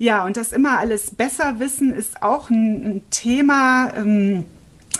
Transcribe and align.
Ja, 0.00 0.24
und 0.24 0.38
das 0.38 0.52
immer 0.52 0.78
alles 0.78 1.10
besser 1.10 1.60
wissen 1.60 1.92
ist 1.92 2.22
auch 2.22 2.48
ein, 2.48 2.86
ein 2.86 3.02
Thema, 3.10 3.92
ähm, 3.94 4.46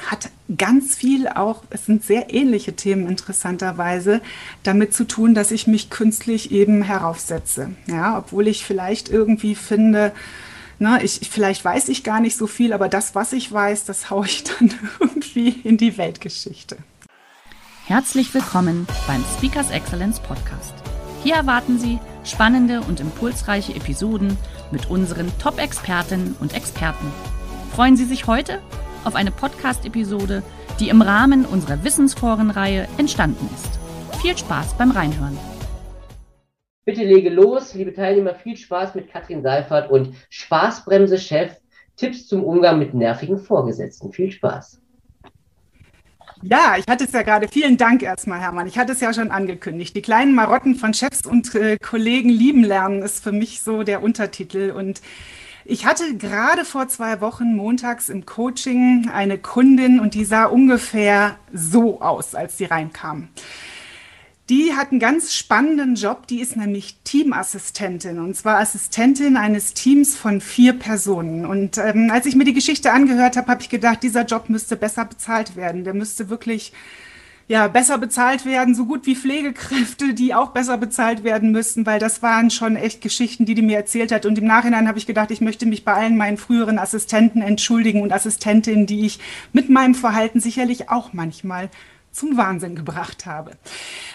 hat 0.05 0.29
ganz 0.59 0.95
viel 0.95 1.27
auch, 1.27 1.63
es 1.71 1.87
sind 1.87 2.05
sehr 2.05 2.35
ähnliche 2.35 2.75
Themen 2.75 3.09
interessanterweise, 3.09 4.21
damit 4.63 4.93
zu 4.93 5.05
tun, 5.05 5.35
dass 5.35 5.53
ich 5.53 5.67
mich 5.67 5.89
künstlich 5.89 6.53
eben 6.53 6.83
heraufsetze. 6.83 7.71
Ja, 7.87 8.19
obwohl 8.19 8.47
ich 8.47 8.63
vielleicht 8.63 9.09
irgendwie 9.09 9.55
finde, 9.55 10.13
na, 10.79 11.03
ich, 11.03 11.31
vielleicht 11.31 11.65
weiß 11.65 11.89
ich 11.89 12.05
gar 12.05 12.21
nicht 12.21 12.37
so 12.37 12.47
viel, 12.47 12.75
aber 12.75 12.91
das, 12.91 13.15
was 13.15 13.33
ich 13.33 13.51
weiß, 13.51 13.87
das 13.87 14.11
haue 14.11 14.27
ich 14.27 14.45
dann 14.59 14.75
irgendwie 15.01 15.49
in 15.49 15.79
die 15.79 15.97
Weltgeschichte. 15.97 16.77
Herzlich 17.87 18.35
willkommen 18.35 18.87
beim 19.07 19.25
Speakers 19.39 19.71
Excellence 19.71 20.21
Podcast. 20.21 20.75
Hier 21.23 21.35
erwarten 21.35 21.79
Sie 21.79 21.99
spannende 22.25 22.81
und 22.81 22.99
impulsreiche 22.99 23.75
Episoden 23.75 24.39
mit 24.71 24.89
unseren 24.89 25.31
Top-Expertinnen 25.39 26.35
und 26.41 26.55
Experten. 26.55 27.13
Freuen 27.75 27.97
Sie 27.97 28.07
sich 28.07 28.27
heute 28.27 28.61
auf 29.05 29.15
eine 29.15 29.31
Podcast-Episode, 29.31 30.43
die 30.79 30.89
im 30.89 31.03
Rahmen 31.03 31.45
unserer 31.45 31.85
Wissensforenreihe 31.85 32.89
entstanden 32.97 33.51
ist. 33.55 33.79
Viel 34.23 34.37
Spaß 34.37 34.79
beim 34.79 34.93
Reinhören. 34.93 35.37
Bitte 36.87 37.05
lege 37.05 37.29
los, 37.29 37.75
liebe 37.75 37.93
Teilnehmer, 37.93 38.35
viel 38.35 38.57
Spaß 38.57 38.95
mit 38.95 39.11
Katrin 39.11 39.43
Seifert 39.43 39.91
und 39.91 40.15
Spaßbremse-Chef, 40.31 41.55
Tipps 41.97 42.29
zum 42.29 42.45
Umgang 42.45 42.79
mit 42.79 42.95
nervigen 42.95 43.37
Vorgesetzten. 43.37 44.11
Viel 44.11 44.31
Spaß. 44.31 44.81
Ja, 46.43 46.77
ich 46.79 46.87
hatte 46.89 47.05
es 47.05 47.13
ja 47.13 47.23
gerade. 47.23 47.49
Vielen 47.49 47.77
Dank 47.77 48.03
erstmal, 48.03 48.41
Hermann. 48.41 48.67
Ich 48.67 48.79
hatte 48.79 48.93
es 48.93 49.01
ja 49.01 49.13
schon 49.13 49.31
angekündigt. 49.31 49.95
Die 49.95 50.01
kleinen 50.01 50.35
Marotten 50.35 50.75
von 50.75 50.95
Chefs 50.95 51.27
und 51.27 51.55
äh, 51.55 51.77
Kollegen 51.77 52.31
lieben 52.31 52.65
lernen 52.65 53.03
ist 53.03 53.23
für 53.23 53.33
mich 53.33 53.61
so 53.61 53.83
der 53.83 54.03
Untertitel. 54.03 54.73
Und 54.75 55.03
ich 55.67 55.85
hatte 55.85 56.17
gerade 56.17 56.65
vor 56.65 56.89
zwei 56.89 57.21
Wochen 57.21 57.55
montags 57.55 58.09
im 58.09 58.25
Coaching 58.25 59.11
eine 59.13 59.37
Kundin 59.37 60.01
und 60.01 60.15
die 60.15 60.25
sah 60.25 60.47
ungefähr 60.47 61.37
so 61.53 62.01
aus, 62.01 62.35
als 62.35 62.57
sie 62.57 62.65
reinkam. 62.65 63.29
Die 64.51 64.75
hat 64.75 64.91
einen 64.91 64.99
ganz 64.99 65.33
spannenden 65.33 65.95
Job. 65.95 66.27
Die 66.27 66.41
ist 66.41 66.57
nämlich 66.57 66.97
Teamassistentin 67.05 68.19
und 68.19 68.35
zwar 68.37 68.59
Assistentin 68.59 69.37
eines 69.37 69.75
Teams 69.75 70.17
von 70.17 70.41
vier 70.41 70.73
Personen. 70.73 71.47
Und 71.47 71.79
ähm, 71.79 72.11
als 72.13 72.27
ich 72.27 72.35
mir 72.35 72.43
die 72.43 72.53
Geschichte 72.53 72.91
angehört 72.91 73.37
habe, 73.37 73.47
habe 73.47 73.63
ich 73.63 73.69
gedacht, 73.69 74.03
dieser 74.03 74.25
Job 74.25 74.49
müsste 74.49 74.75
besser 74.75 75.05
bezahlt 75.05 75.55
werden. 75.55 75.85
Der 75.85 75.95
müsste 75.95 76.31
wirklich 76.31 76.73
ja, 77.47 77.69
besser 77.69 77.99
bezahlt 77.99 78.45
werden, 78.45 78.75
so 78.75 78.87
gut 78.87 79.07
wie 79.07 79.15
Pflegekräfte, 79.15 80.15
die 80.15 80.35
auch 80.35 80.51
besser 80.51 80.79
bezahlt 80.79 81.23
werden 81.23 81.53
müssten, 81.53 81.87
weil 81.87 82.01
das 82.01 82.21
waren 82.23 82.51
schon 82.51 82.75
echt 82.75 83.03
Geschichten, 83.03 83.45
die 83.45 83.55
die 83.55 83.63
mir 83.63 83.77
erzählt 83.77 84.11
hat. 84.11 84.27
Und 84.27 84.39
im 84.39 84.47
Nachhinein 84.47 84.89
habe 84.89 84.99
ich 84.99 85.07
gedacht, 85.07 85.31
ich 85.31 85.41
möchte 85.41 85.67
mich 85.67 85.85
bei 85.85 85.95
allen 85.95 86.17
meinen 86.17 86.39
früheren 86.39 86.79
Assistenten 86.81 87.41
entschuldigen 87.41 88.03
und 88.03 88.13
Assistentinnen, 88.13 88.87
die 88.87 89.07
ich 89.07 89.21
mit 89.53 89.71
meinem 89.71 89.95
Verhalten 89.95 90.41
sicherlich 90.41 90.91
auch 90.91 91.13
manchmal 91.13 91.71
zum 92.13 92.37
Wahnsinn 92.37 92.75
gebracht 92.75 93.27
habe. 93.27 93.53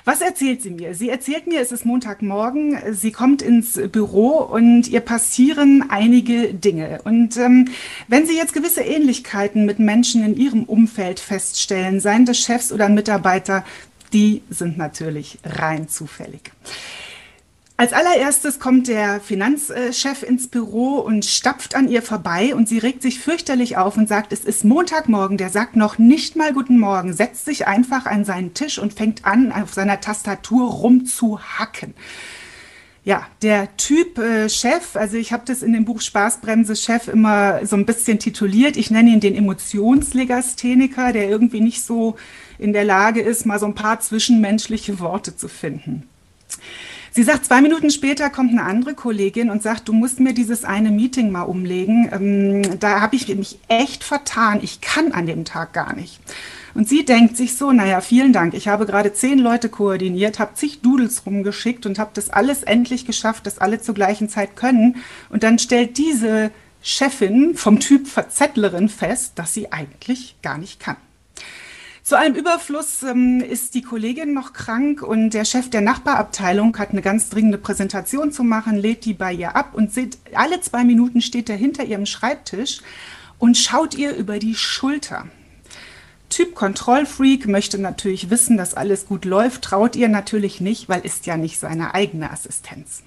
Was 0.04 0.22
erzählt 0.22 0.62
sie 0.62 0.72
mir? 0.72 0.94
Sie 0.94 1.10
erzählt 1.10 1.48
mir, 1.48 1.62
es 1.62 1.72
ist 1.72 1.86
Montagmorgen, 1.86 2.78
sie 2.94 3.12
kommt 3.12 3.42
ins 3.42 3.80
Büro 3.92 4.38
und 4.38 4.88
ihr 4.88 5.00
passieren 5.00 5.86
einige 5.90 6.54
Dinge. 6.54 7.02
Und 7.04 7.38
ähm, 7.38 7.70
wenn 8.08 8.26
Sie 8.26 8.36
jetzt 8.36 8.54
gewisse 8.54 8.82
Ähnlichkeiten 8.82 9.66
mit 9.66 9.80
Menschen 9.80 10.24
in 10.24 10.36
Ihrem 10.36 10.64
Umfeld 10.64 11.20
feststellen, 11.20 12.00
seien 12.00 12.26
das 12.26 12.38
Chefs 12.38 12.72
oder 12.72 12.90
Mitarbeiter, 12.90 13.64
die 14.14 14.44
sind 14.50 14.78
natürlich 14.78 15.40
rein 15.44 15.88
zufällig. 15.90 16.52
Als 17.78 17.92
allererstes 17.92 18.60
kommt 18.60 18.88
der 18.88 19.20
Finanzchef 19.20 20.24
ins 20.24 20.48
Büro 20.48 21.00
und 21.00 21.26
stapft 21.26 21.76
an 21.76 21.90
ihr 21.90 22.02
vorbei 22.02 22.56
und 22.56 22.70
sie 22.70 22.78
regt 22.78 23.02
sich 23.02 23.20
fürchterlich 23.20 23.76
auf 23.76 23.98
und 23.98 24.08
sagt, 24.08 24.32
es 24.32 24.46
ist 24.46 24.64
Montagmorgen, 24.64 25.38
der 25.38 25.50
sagt 25.50 25.76
noch 25.76 25.98
nicht 25.98 26.38
mal 26.38 26.54
guten 26.54 26.80
Morgen, 26.80 27.12
setzt 27.12 27.44
sich 27.44 27.68
einfach 27.68 28.06
an 28.06 28.24
seinen 28.24 28.54
Tisch 28.54 28.80
und 28.80 28.94
fängt 28.94 29.26
an, 29.26 29.52
auf 29.52 29.74
seiner 29.74 30.00
Tastatur 30.00 30.70
rumzuhacken. 30.70 31.96
Ja, 33.04 33.28
der 33.42 33.76
Typ 33.76 34.20
äh, 34.20 34.48
Chef, 34.48 34.96
also 34.96 35.18
ich 35.18 35.34
habe 35.34 35.44
das 35.46 35.62
in 35.62 35.74
dem 35.74 35.84
Buch 35.84 36.00
Spaßbremse 36.00 36.78
Chef 36.78 37.10
immer 37.10 37.66
so 37.66 37.76
ein 37.76 37.86
bisschen 37.86 38.20
tituliert. 38.20 38.78
Ich 38.78 38.90
nenne 38.90 39.12
ihn 39.12 39.20
den 39.20 39.36
Emotionslegastheniker, 39.36 41.12
der 41.12 41.30
irgendwie 41.30 41.60
nicht 41.60 41.84
so 41.84 42.16
in 42.58 42.72
der 42.72 42.86
Lage 42.86 43.20
ist, 43.20 43.46
mal 43.46 43.60
so 43.60 43.66
ein 43.66 43.76
paar 43.76 44.00
zwischenmenschliche 44.00 45.00
Worte 45.02 45.36
zu 45.36 45.50
finden. 45.50 46.10
Sie 47.16 47.24
sagt, 47.24 47.46
zwei 47.46 47.62
Minuten 47.62 47.92
später 47.92 48.30
kommt 48.30 48.52
eine 48.52 48.64
andere 48.64 48.94
Kollegin 48.94 49.50
und 49.50 49.64
sagt, 49.64 49.88
du 49.88 49.94
musst 49.94 50.20
mir 50.20 50.34
dieses 50.34 50.66
eine 50.66 50.92
Meeting 50.92 51.32
mal 51.32 51.44
umlegen. 51.44 52.10
Ähm, 52.12 52.78
da 52.82 53.00
habe 53.00 53.16
ich 53.16 53.34
mich 53.34 53.58
echt 53.70 54.04
vertan. 54.04 54.60
Ich 54.62 54.82
kann 54.82 55.14
an 55.14 55.26
dem 55.26 55.46
Tag 55.46 55.72
gar 55.72 55.96
nicht. 55.96 56.20
Und 56.74 56.90
sie 56.90 57.06
denkt 57.06 57.38
sich 57.38 57.56
so, 57.56 57.72
naja, 57.72 58.02
vielen 58.02 58.34
Dank. 58.34 58.54
Ich 58.54 58.68
habe 58.68 58.86
gerade 58.86 59.14
zehn 59.14 59.40
Leute 59.40 59.70
koordiniert, 59.70 60.40
habe 60.40 60.56
zig 60.56 60.82
Doodles 60.82 61.26
rumgeschickt 61.26 61.86
und 61.86 62.00
habe 62.00 62.12
das 62.14 62.30
alles 62.30 62.64
endlich 62.64 63.06
geschafft, 63.06 63.48
dass 63.48 63.60
alle 63.60 63.80
zur 63.80 63.96
gleichen 63.96 64.28
Zeit 64.28 64.58
können. 64.58 64.98
Und 65.30 65.44
dann 65.44 65.58
stellt 65.58 65.98
diese 65.98 66.52
Chefin 66.82 67.56
vom 67.56 67.80
Typ 67.80 68.10
Verzettlerin 68.10 68.90
fest, 68.90 69.40
dass 69.40 69.54
sie 69.54 69.72
eigentlich 69.72 70.36
gar 70.42 70.58
nicht 70.58 70.82
kann. 70.82 70.98
Zu 72.06 72.20
allem 72.20 72.36
Überfluss 72.36 73.02
ähm, 73.02 73.42
ist 73.42 73.74
die 73.74 73.82
Kollegin 73.82 74.36
noch 74.36 74.54
krank 74.54 75.02
und 75.02 75.32
der 75.32 75.44
Chef 75.44 75.72
der 75.72 75.82
Nachbarabteilung 75.82 76.78
hat 76.78 76.92
eine 76.92 77.02
ganz 77.02 77.30
dringende 77.30 77.58
Präsentation 77.58 78.32
zu 78.32 78.44
machen, 78.44 78.78
lädt 78.78 79.06
die 79.06 79.16
bei 79.16 79.34
ihr 79.34 79.56
ab 79.56 79.72
und 79.74 79.92
sieht, 79.92 80.20
alle 80.36 80.62
zwei 80.62 80.84
Minuten 80.84 81.24
steht 81.24 81.50
er 81.50 81.56
hinter 81.56 81.84
ihrem 81.84 82.06
Schreibtisch 82.06 82.82
und 83.40 83.58
schaut 83.58 83.96
ihr 83.96 84.16
über 84.16 84.38
die 84.38 84.54
Schulter. 84.54 85.26
Typ 86.30 86.54
Kontrollfreak 86.54 87.48
möchte 87.48 87.80
natürlich 87.80 88.30
wissen, 88.30 88.56
dass 88.56 88.76
alles 88.76 89.08
gut 89.08 89.26
läuft, 89.26 89.64
traut 89.64 89.96
ihr 89.96 90.08
natürlich 90.08 90.62
nicht, 90.62 90.88
weil 90.88 91.04
ist 91.04 91.26
ja 91.26 91.38
nicht 91.38 91.58
seine 91.58 91.96
eigene 91.96 92.30
Assistenz. 92.30 93.02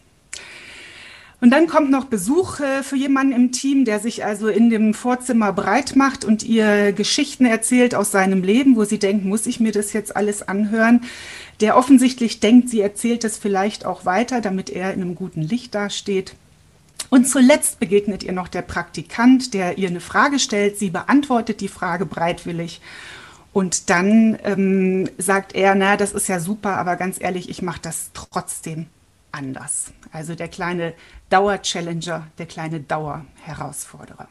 Und 1.40 1.50
dann 1.50 1.68
kommt 1.68 1.90
noch 1.90 2.06
Besuch 2.06 2.58
äh, 2.58 2.82
für 2.82 2.96
jemanden 2.96 3.32
im 3.32 3.52
Team, 3.52 3.84
der 3.84 4.00
sich 4.00 4.24
also 4.24 4.48
in 4.48 4.70
dem 4.70 4.92
Vorzimmer 4.92 5.52
breit 5.52 5.94
macht 5.94 6.24
und 6.24 6.42
ihr 6.42 6.92
Geschichten 6.92 7.46
erzählt 7.46 7.94
aus 7.94 8.10
seinem 8.10 8.42
Leben, 8.42 8.74
wo 8.74 8.84
sie 8.84 8.98
denkt, 8.98 9.24
muss 9.24 9.46
ich 9.46 9.60
mir 9.60 9.70
das 9.70 9.92
jetzt 9.92 10.16
alles 10.16 10.46
anhören? 10.46 11.02
Der 11.60 11.76
offensichtlich 11.76 12.40
denkt, 12.40 12.70
sie 12.70 12.80
erzählt 12.80 13.22
es 13.22 13.38
vielleicht 13.38 13.86
auch 13.86 14.04
weiter, 14.04 14.40
damit 14.40 14.68
er 14.68 14.92
in 14.92 15.00
einem 15.00 15.14
guten 15.14 15.42
Licht 15.42 15.76
dasteht. 15.76 16.34
Und 17.08 17.28
zuletzt 17.28 17.78
begegnet 17.78 18.24
ihr 18.24 18.32
noch 18.32 18.48
der 18.48 18.62
Praktikant, 18.62 19.54
der 19.54 19.78
ihr 19.78 19.88
eine 19.88 20.00
Frage 20.00 20.40
stellt. 20.40 20.76
Sie 20.76 20.90
beantwortet 20.90 21.60
die 21.60 21.68
Frage 21.68 22.04
breitwillig. 22.04 22.80
Und 23.52 23.90
dann 23.90 24.38
ähm, 24.44 25.08
sagt 25.18 25.54
er, 25.54 25.74
na, 25.76 25.96
das 25.96 26.12
ist 26.12 26.28
ja 26.28 26.40
super, 26.40 26.76
aber 26.76 26.96
ganz 26.96 27.16
ehrlich, 27.20 27.48
ich 27.48 27.62
mache 27.62 27.80
das 27.80 28.10
trotzdem 28.12 28.86
anders. 29.32 29.92
Also 30.12 30.34
der 30.34 30.48
kleine 30.48 30.94
Dauer-Challenger, 31.30 32.26
der 32.38 32.46
kleine 32.46 32.80
Dauer-Herausforderer. 32.80 34.28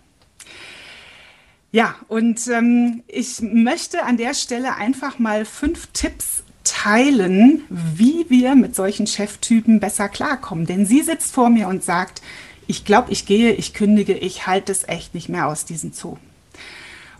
Ja, 1.72 1.96
und 2.08 2.48
ähm, 2.48 3.04
ich 3.08 3.42
möchte 3.42 4.04
an 4.04 4.18
der 4.18 4.34
Stelle 4.34 4.76
einfach 4.76 5.20
mal 5.20 5.46
fünf 5.46 5.88
Tipps 5.94 6.44
teilen, 6.64 7.64
wie 7.70 8.26
wir 8.30 8.56
mit 8.56 8.76
solchen 8.76 9.08
Cheftypen 9.08 9.80
besser 9.80 10.10
klarkommen. 10.10 10.66
Denn 10.66 10.86
sie 10.86 11.02
sitzt 11.02 11.34
vor 11.34 11.50
mir 11.50 11.68
und 11.68 11.84
sagt, 11.84 12.22
ich 12.68 12.84
glaube, 12.84 13.12
ich 13.12 13.26
gehe, 13.26 13.54
ich 13.54 13.74
kündige, 13.74 14.14
ich 14.14 14.48
halte 14.48 14.72
es 14.72 14.88
echt 14.88 15.14
nicht 15.14 15.30
mehr 15.30 15.48
aus 15.48 15.66
diesem 15.66 15.94
Zoo. 15.94 16.18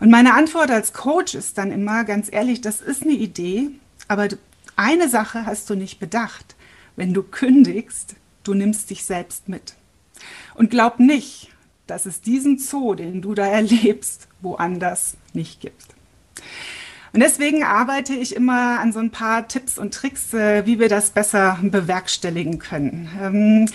Und 0.00 0.10
meine 0.10 0.34
Antwort 0.34 0.70
als 0.70 0.92
Coach 0.92 1.34
ist 1.34 1.58
dann 1.58 1.72
immer 1.72 2.04
ganz 2.04 2.28
ehrlich, 2.30 2.60
das 2.60 2.80
ist 2.80 3.02
eine 3.02 3.12
Idee, 3.12 3.70
aber 4.06 4.28
eine 4.76 5.08
Sache 5.08 5.44
hast 5.44 5.68
du 5.70 5.74
nicht 5.74 5.98
bedacht. 5.98 6.54
Wenn 6.98 7.14
du 7.14 7.22
kündigst, 7.22 8.16
du 8.42 8.54
nimmst 8.54 8.90
dich 8.90 9.04
selbst 9.04 9.48
mit. 9.48 9.74
Und 10.56 10.68
glaub 10.68 10.98
nicht, 10.98 11.52
dass 11.86 12.06
es 12.06 12.22
diesen 12.22 12.58
Zoo, 12.58 12.96
den 12.96 13.22
du 13.22 13.34
da 13.34 13.46
erlebst, 13.46 14.26
woanders 14.40 15.16
nicht 15.32 15.60
gibt. 15.60 15.94
Und 17.12 17.20
deswegen 17.20 17.62
arbeite 17.62 18.14
ich 18.14 18.34
immer 18.34 18.80
an 18.80 18.92
so 18.92 18.98
ein 18.98 19.12
paar 19.12 19.46
Tipps 19.46 19.78
und 19.78 19.94
Tricks, 19.94 20.34
äh, 20.34 20.66
wie 20.66 20.80
wir 20.80 20.88
das 20.88 21.10
besser 21.10 21.60
bewerkstelligen 21.62 22.58
können. 22.58 23.08
Ähm, 23.22 23.66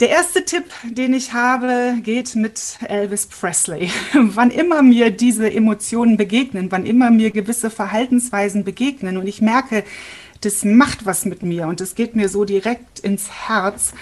Der 0.00 0.08
erste 0.08 0.44
Tipp, 0.44 0.64
den 0.82 1.14
ich 1.14 1.32
habe, 1.34 1.94
geht 2.02 2.34
mit 2.34 2.78
Elvis 2.88 3.26
Presley. 3.26 3.90
wann 4.12 4.50
immer 4.50 4.82
mir 4.82 5.12
diese 5.12 5.52
Emotionen 5.52 6.16
begegnen, 6.16 6.72
wann 6.72 6.84
immer 6.84 7.12
mir 7.12 7.30
gewisse 7.30 7.70
Verhaltensweisen 7.70 8.64
begegnen 8.64 9.16
und 9.16 9.28
ich 9.28 9.40
merke, 9.40 9.84
das 10.44 10.64
macht 10.64 11.06
was 11.06 11.24
mit 11.24 11.42
mir 11.42 11.66
und 11.66 11.80
es 11.80 11.94
geht 11.94 12.16
mir 12.16 12.28
so 12.28 12.44
direkt 12.44 13.00
ins 13.00 13.30
Herz, 13.48 13.92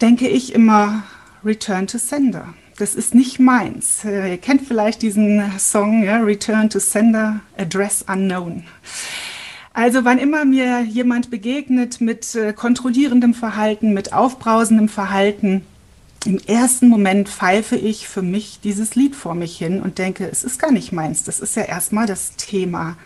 denke 0.00 0.28
ich 0.28 0.54
immer 0.54 1.04
Return 1.44 1.86
to 1.86 1.98
Sender. 1.98 2.54
Das 2.78 2.94
ist 2.94 3.14
nicht 3.14 3.38
meins. 3.38 4.04
Äh, 4.04 4.32
ihr 4.32 4.38
kennt 4.38 4.62
vielleicht 4.66 5.02
diesen 5.02 5.58
Song, 5.58 6.02
ja, 6.02 6.18
Return 6.18 6.70
to 6.70 6.80
Sender, 6.80 7.40
Address 7.56 8.04
Unknown. 8.08 8.64
Also 9.72 10.04
wann 10.04 10.18
immer 10.18 10.44
mir 10.44 10.82
jemand 10.82 11.30
begegnet 11.30 12.00
mit 12.00 12.34
äh, 12.34 12.52
kontrollierendem 12.52 13.34
Verhalten, 13.34 13.92
mit 13.92 14.12
aufbrausendem 14.12 14.88
Verhalten, 14.88 15.64
im 16.24 16.38
ersten 16.46 16.88
Moment 16.88 17.28
pfeife 17.28 17.76
ich 17.76 18.08
für 18.08 18.22
mich 18.22 18.60
dieses 18.64 18.94
Lied 18.94 19.14
vor 19.14 19.34
mich 19.34 19.58
hin 19.58 19.82
und 19.82 19.98
denke, 19.98 20.26
es 20.30 20.42
ist 20.42 20.58
gar 20.58 20.72
nicht 20.72 20.90
meins. 20.90 21.22
Das 21.22 21.38
ist 21.38 21.54
ja 21.54 21.64
erstmal 21.64 22.06
das 22.06 22.36
Thema 22.36 22.96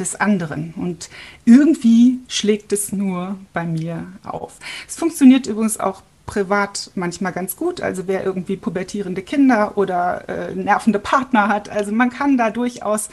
des 0.00 0.14
anderen. 0.16 0.74
Und 0.76 1.10
irgendwie 1.44 2.20
schlägt 2.28 2.72
es 2.72 2.92
nur 2.92 3.38
bei 3.52 3.64
mir 3.64 4.06
auf. 4.24 4.58
Es 4.86 4.96
funktioniert 4.96 5.46
übrigens 5.46 5.78
auch 5.78 6.02
privat 6.26 6.90
manchmal 6.94 7.32
ganz 7.32 7.56
gut. 7.56 7.80
Also 7.80 8.06
wer 8.06 8.24
irgendwie 8.24 8.56
pubertierende 8.56 9.22
Kinder 9.22 9.76
oder 9.76 10.28
äh, 10.28 10.54
nervende 10.54 10.98
Partner 10.98 11.48
hat. 11.48 11.68
Also 11.68 11.90
man 11.92 12.10
kann 12.10 12.36
da 12.36 12.50
durchaus 12.50 13.08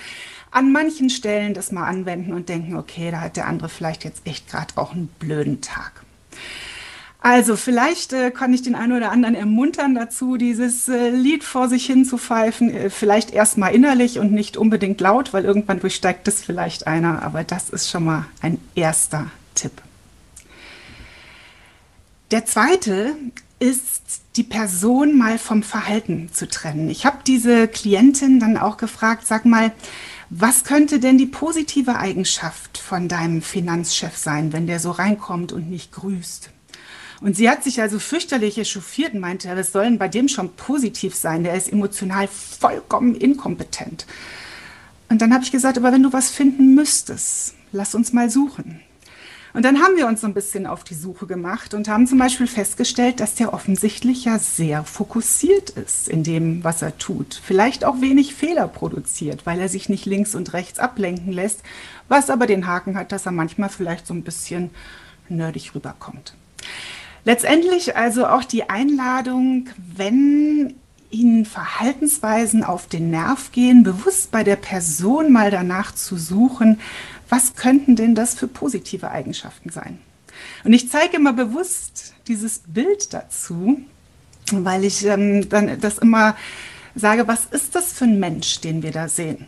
an 0.51 0.71
manchen 0.71 1.09
Stellen 1.09 1.53
das 1.53 1.71
mal 1.71 1.85
anwenden 1.85 2.33
und 2.33 2.49
denken, 2.49 2.77
okay, 2.77 3.11
da 3.11 3.21
hat 3.21 3.35
der 3.35 3.47
andere 3.47 3.69
vielleicht 3.69 4.03
jetzt 4.03 4.25
echt 4.25 4.47
gerade 4.49 4.77
auch 4.77 4.93
einen 4.93 5.07
blöden 5.07 5.61
Tag. 5.61 6.04
Also 7.25 7.55
vielleicht 7.55 8.13
äh, 8.13 8.29
kann 8.29 8.53
ich 8.53 8.61
den 8.61 8.75
einen 8.75 8.93
oder 8.93 9.11
anderen 9.11 9.33
ermuntern 9.33 9.95
dazu, 9.95 10.37
dieses 10.37 10.87
äh, 10.87 11.09
Lied 11.09 11.43
vor 11.43 11.67
sich 11.69 11.87
hin 11.87 12.05
zu 12.05 12.19
pfeifen. 12.19 12.69
Äh, 12.69 12.91
vielleicht 12.91 13.31
erstmal 13.31 13.73
innerlich 13.73 14.19
und 14.19 14.31
nicht 14.31 14.57
unbedingt 14.57 15.01
laut, 15.01 15.33
weil 15.33 15.43
irgendwann 15.43 15.79
durchsteigt 15.79 16.27
das 16.27 16.43
vielleicht 16.43 16.85
einer. 16.85 17.23
Aber 17.23 17.43
das 17.43 17.71
ist 17.71 17.89
schon 17.89 18.05
mal 18.05 18.27
ein 18.41 18.59
erster 18.75 19.31
Tipp. 19.55 19.71
Der 22.29 22.45
zweite 22.45 23.15
ist, 23.57 24.03
die 24.35 24.43
Person 24.43 25.17
mal 25.17 25.39
vom 25.39 25.63
Verhalten 25.63 26.29
zu 26.31 26.47
trennen. 26.47 26.91
Ich 26.91 27.07
habe 27.07 27.17
diese 27.25 27.67
Klientin 27.67 28.39
dann 28.39 28.55
auch 28.55 28.77
gefragt, 28.77 29.25
sag 29.25 29.45
mal, 29.45 29.71
was 30.29 30.63
könnte 30.63 30.99
denn 30.99 31.17
die 31.17 31.25
positive 31.25 31.95
Eigenschaft 31.95 32.77
von 32.77 33.07
deinem 33.07 33.41
Finanzchef 33.41 34.15
sein, 34.15 34.53
wenn 34.53 34.67
der 34.67 34.79
so 34.79 34.91
reinkommt 34.91 35.53
und 35.53 35.71
nicht 35.71 35.91
grüßt? 35.91 36.51
Und 37.25 37.35
sie 37.35 37.49
hat 37.49 37.63
sich 37.63 37.81
also 37.81 37.97
fürchterlich 37.97 38.59
echauffiert 38.59 39.15
und 39.15 39.19
meinte, 39.19 39.49
was 39.57 39.71
soll 39.71 39.89
bei 39.97 40.07
dem 40.07 40.27
schon 40.27 40.53
positiv 40.53 41.15
sein? 41.15 41.43
Der 41.43 41.55
ist 41.55 41.73
emotional 41.73 42.27
vollkommen 42.27 43.15
inkompetent. 43.15 44.05
Und 45.09 45.23
dann 45.23 45.33
habe 45.33 45.43
ich 45.43 45.51
gesagt, 45.51 45.79
aber 45.79 45.91
wenn 45.91 46.03
du 46.03 46.13
was 46.13 46.29
finden 46.29 46.75
müsstest, 46.75 47.55
lass 47.71 47.95
uns 47.95 48.13
mal 48.13 48.29
suchen. 48.29 48.79
Und 49.53 49.65
dann 49.65 49.81
haben 49.81 49.97
wir 49.97 50.05
uns 50.05 50.21
so 50.21 50.27
ein 50.27 50.35
bisschen 50.35 50.67
auf 50.67 50.83
die 50.83 50.93
Suche 50.93 51.25
gemacht 51.25 51.73
und 51.73 51.87
haben 51.87 52.05
zum 52.05 52.19
Beispiel 52.19 52.45
festgestellt, 52.45 53.19
dass 53.19 53.33
der 53.33 53.55
offensichtlich 53.55 54.25
ja 54.25 54.37
sehr 54.37 54.83
fokussiert 54.83 55.71
ist 55.71 56.07
in 56.07 56.21
dem, 56.21 56.63
was 56.63 56.83
er 56.83 56.95
tut. 56.99 57.41
Vielleicht 57.43 57.85
auch 57.85 58.01
wenig 58.01 58.35
Fehler 58.35 58.67
produziert, 58.67 59.47
weil 59.47 59.59
er 59.59 59.69
sich 59.69 59.89
nicht 59.89 60.05
links 60.05 60.35
und 60.35 60.53
rechts 60.53 60.77
ablenken 60.77 61.33
lässt, 61.33 61.63
was 62.07 62.29
aber 62.29 62.45
den 62.45 62.67
Haken 62.67 62.95
hat, 62.95 63.11
dass 63.11 63.25
er 63.25 63.31
manchmal 63.31 63.69
vielleicht 63.69 64.05
so 64.05 64.13
ein 64.13 64.21
bisschen 64.21 64.69
nerdig 65.27 65.73
rüberkommt. 65.73 66.35
Letztendlich 67.25 67.95
also 67.95 68.27
auch 68.27 68.43
die 68.43 68.69
Einladung, 68.69 69.69
wenn 69.77 70.75
Ihnen 71.09 71.45
Verhaltensweisen 71.45 72.63
auf 72.63 72.87
den 72.87 73.09
Nerv 73.09 73.51
gehen, 73.51 73.83
bewusst 73.83 74.31
bei 74.31 74.43
der 74.43 74.55
Person 74.55 75.31
mal 75.31 75.49
danach 75.49 75.93
zu 75.93 76.17
suchen, 76.17 76.79
was 77.27 77.55
könnten 77.55 77.95
denn 77.95 78.13
das 78.13 78.35
für 78.35 78.47
positive 78.47 79.09
Eigenschaften 79.09 79.69
sein? 79.69 79.99
Und 80.63 80.73
ich 80.73 80.89
zeige 80.89 81.17
immer 81.17 81.33
bewusst 81.33 82.13
dieses 82.27 82.59
Bild 82.67 83.13
dazu, 83.13 83.79
weil 84.51 84.83
ich 84.83 85.03
ähm, 85.05 85.49
dann 85.49 85.79
das 85.79 85.97
immer 85.97 86.35
sage, 86.93 87.27
was 87.27 87.45
ist 87.45 87.75
das 87.75 87.93
für 87.93 88.05
ein 88.05 88.19
Mensch, 88.19 88.61
den 88.61 88.83
wir 88.83 88.91
da 88.91 89.07
sehen? 89.07 89.45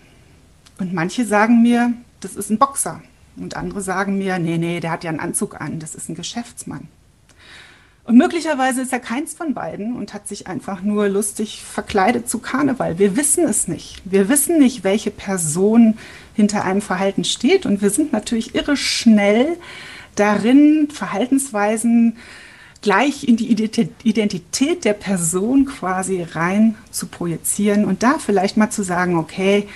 Und 0.80 0.94
manche 0.94 1.25
sagen 1.25 1.62
mir, 1.62 1.94
das 2.21 2.35
ist 2.35 2.50
ein 2.50 2.57
Boxer. 2.57 3.01
Und 3.35 3.56
andere 3.56 3.81
sagen 3.81 4.18
mir, 4.18 4.39
nee, 4.39 4.57
nee, 4.57 4.80
der 4.80 4.91
hat 4.91 5.03
ja 5.03 5.12
einen 5.12 5.19
Anzug 5.19 5.62
an, 5.62 5.80
das 5.80 5.94
ist 5.94 6.09
ein 6.09 6.15
Geschäftsmann. 6.15 6.88
Und 8.07 8.15
möglicherweise 8.15 8.81
ist 8.81 8.94
er 8.94 9.01
keins 9.01 9.33
von 9.33 9.54
beiden 9.54 9.98
und 9.98 10.13
hat 10.13 10.30
sich 10.30 10.48
einfach 10.48 10.81
nur 10.81 11.09
lustig 11.09 11.62
verkleidet 11.62 12.30
zu 12.30 12.39
Karneval. 12.39 13.00
Wir 13.00 13.18
wissen 13.18 13.44
es 13.44 13.68
nicht. 13.68 14.01
Wir 14.06 14.30
wissen 14.30 14.59
nicht, 14.59 14.86
welche 14.86 15.12
Person 15.12 15.98
hinter 16.33 16.63
einem 16.63 16.81
Verhalten 16.81 17.25
steht. 17.25 17.65
Und 17.65 17.81
wir 17.81 17.89
sind 17.89 18.13
natürlich 18.13 18.56
irre 18.56 18.77
schnell 18.77 19.57
darin, 20.15 20.88
Verhaltensweisen 20.89 22.15
gleich 22.81 23.27
in 23.27 23.36
die 23.36 23.51
Identität 23.51 24.86
der 24.86 24.94
Person 24.94 25.65
quasi 25.65 26.24
rein 26.24 26.75
zu 26.92 27.07
projizieren 27.07 27.83
und 27.83 28.04
da 28.04 28.19
vielleicht 28.19 28.56
mal 28.56 28.69
zu 28.69 28.83
sagen, 28.83 29.18
okay, 29.18 29.68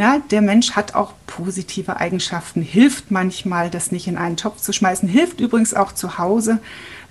ja, 0.00 0.18
der 0.30 0.40
Mensch 0.40 0.72
hat 0.72 0.94
auch 0.94 1.12
positive 1.26 1.98
Eigenschaften, 1.98 2.62
hilft 2.62 3.10
manchmal, 3.10 3.68
das 3.68 3.92
nicht 3.92 4.06
in 4.06 4.16
einen 4.16 4.38
Topf 4.38 4.62
zu 4.62 4.72
schmeißen, 4.72 5.06
hilft 5.06 5.40
übrigens 5.40 5.74
auch 5.74 5.92
zu 5.92 6.16
Hause, 6.16 6.58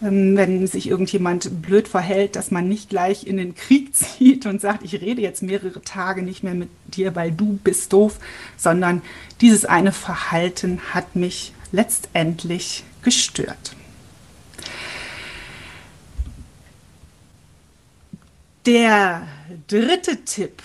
ähm, 0.02 0.36
wenn 0.36 0.66
sich 0.66 0.90
irgendjemand 0.90 1.62
blöd 1.62 1.88
verhält, 1.88 2.36
dass 2.36 2.50
man 2.50 2.68
nicht 2.68 2.90
gleich 2.90 3.28
in 3.28 3.38
den 3.38 3.54
Krieg 3.54 3.94
zieht 3.96 4.48
und 4.48 4.60
sagt, 4.60 4.84
ich 4.84 5.00
rede 5.02 5.22
jetzt 5.22 5.44
mehrere 5.44 5.84
Tage 5.84 6.24
nicht 6.24 6.42
mehr 6.42 6.56
mit 6.56 6.70
dir, 6.88 7.16
weil 7.16 7.32
du 7.32 7.60
bist 7.64 7.94
doof, 7.94 8.18
sondern 8.58 9.04
dieses 9.40 9.66
eine 9.66 9.92
Verhalten 9.92 10.82
hat 10.92 11.16
mich 11.16 11.54
letztendlich 11.72 12.86
gestört. 13.04 13.76
Der 18.66 19.28
dritte 19.68 20.26
Tipp 20.26 20.64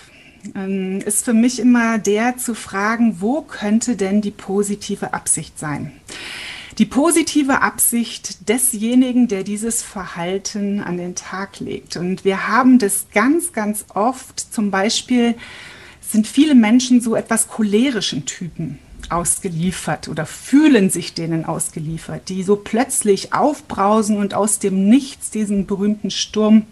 ist 1.05 1.25
für 1.25 1.33
mich 1.33 1.59
immer 1.59 1.97
der 1.97 2.37
zu 2.37 2.55
fragen, 2.55 3.17
wo 3.19 3.41
könnte 3.41 3.95
denn 3.95 4.21
die 4.21 4.31
positive 4.31 5.13
Absicht 5.13 5.57
sein? 5.59 5.91
Die 6.77 6.85
positive 6.85 7.61
Absicht 7.61 8.49
desjenigen, 8.49 9.27
der 9.29 9.43
dieses 9.43 9.81
Verhalten 9.81 10.81
an 10.81 10.97
den 10.97 11.15
Tag 11.15 11.59
legt. 11.59 11.95
Und 11.95 12.25
wir 12.25 12.49
haben 12.49 12.79
das 12.79 13.07
ganz, 13.13 13.53
ganz 13.53 13.85
oft. 13.93 14.53
Zum 14.53 14.71
Beispiel 14.71 15.35
sind 16.01 16.27
viele 16.27 16.53
Menschen 16.53 16.99
so 16.99 17.15
etwas 17.15 17.47
cholerischen 17.47 18.25
Typen 18.25 18.79
ausgeliefert 19.09 20.07
oder 20.07 20.25
fühlen 20.25 20.89
sich 20.89 21.13
denen 21.13 21.45
ausgeliefert, 21.45 22.27
die 22.29 22.43
so 22.43 22.55
plötzlich 22.55 23.33
aufbrausen 23.33 24.17
und 24.17 24.33
aus 24.33 24.59
dem 24.59 24.89
Nichts 24.89 25.29
diesen 25.29 25.65
berühmten 25.67 26.11
Sturm 26.11 26.65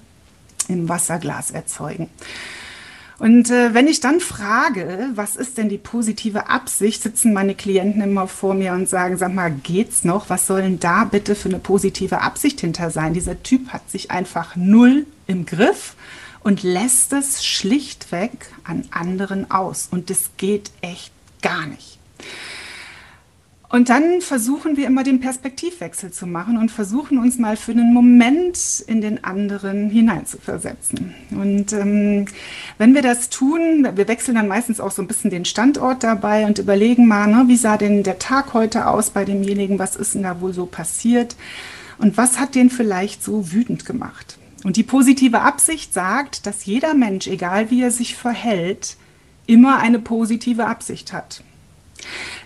im 0.67 0.89
Wasserglas 0.89 1.51
erzeugen. 1.51 2.09
Und 3.23 3.49
äh, 3.51 3.73
wenn 3.73 3.87
ich 3.87 4.01
dann 4.01 4.19
frage, 4.19 5.11
was 5.15 5.37
ist 5.37 5.57
denn 5.57 5.69
die 5.69 5.77
positive 5.77 6.49
Absicht, 6.49 7.01
sitzen 7.01 7.31
meine 7.31 7.55
Klienten 7.55 8.01
immer 8.01 8.27
vor 8.27 8.53
mir 8.53 8.73
und 8.73 8.89
sagen, 8.89 9.15
sag 9.17 9.33
mal, 9.33 9.49
geht's 9.49 10.03
noch? 10.03 10.29
Was 10.29 10.45
soll 10.45 10.61
denn 10.61 10.81
da 10.81 11.05
bitte 11.05 11.33
für 11.33 11.47
eine 11.47 11.59
positive 11.59 12.19
Absicht 12.19 12.59
hinter 12.59 12.91
sein? 12.91 13.13
Dieser 13.13 13.41
Typ 13.41 13.69
hat 13.69 13.89
sich 13.89 14.11
einfach 14.11 14.57
null 14.57 15.05
im 15.25 15.45
Griff 15.45 15.95
und 16.41 16.63
lässt 16.63 17.13
es 17.13 17.45
schlichtweg 17.45 18.49
an 18.65 18.89
anderen 18.91 19.49
aus. 19.49 19.87
Und 19.89 20.09
das 20.09 20.31
geht 20.35 20.71
echt 20.81 21.13
gar 21.41 21.65
nicht. 21.65 21.99
Und 23.73 23.89
dann 23.89 24.21
versuchen 24.21 24.77
wir 24.77 24.85
immer 24.85 25.03
den 25.03 25.19
Perspektivwechsel 25.19 26.11
zu 26.11 26.27
machen 26.27 26.59
und 26.59 26.69
versuchen 26.69 27.17
uns 27.17 27.39
mal 27.39 27.57
für 27.57 27.71
einen 27.71 27.91
Moment 27.91 28.83
in 28.85 29.01
den 29.01 29.23
anderen 29.23 29.89
hineinzuversetzen. 29.89 31.15
Und 31.31 31.73
ähm, 31.73 32.27
wenn 32.77 32.93
wir 32.93 33.01
das 33.01 33.29
tun, 33.29 33.87
wir 33.95 34.07
wechseln 34.07 34.35
dann 34.35 34.47
meistens 34.47 34.79
auch 34.79 34.91
so 34.91 35.01
ein 35.01 35.07
bisschen 35.07 35.31
den 35.31 35.43
Standort 35.43 36.03
dabei 36.03 36.45
und 36.45 36.59
überlegen 36.59 37.07
mal, 37.07 37.25
ne, 37.25 37.45
wie 37.47 37.57
sah 37.57 37.77
denn 37.77 38.03
der 38.03 38.19
Tag 38.19 38.53
heute 38.53 38.85
aus 38.85 39.09
bei 39.09 39.25
demjenigen, 39.25 39.79
was 39.79 39.95
ist 39.95 40.13
denn 40.13 40.21
da 40.21 40.39
wohl 40.39 40.53
so 40.53 40.67
passiert 40.67 41.35
und 41.97 42.15
was 42.15 42.39
hat 42.39 42.53
den 42.53 42.69
vielleicht 42.69 43.23
so 43.23 43.51
wütend 43.53 43.87
gemacht. 43.87 44.37
Und 44.63 44.77
die 44.77 44.83
positive 44.83 45.41
Absicht 45.41 45.95
sagt, 45.95 46.45
dass 46.45 46.65
jeder 46.65 46.93
Mensch, 46.93 47.25
egal 47.25 47.71
wie 47.71 47.81
er 47.81 47.89
sich 47.89 48.15
verhält, 48.15 48.97
immer 49.47 49.79
eine 49.79 49.97
positive 49.97 50.67
Absicht 50.67 51.11
hat. 51.11 51.41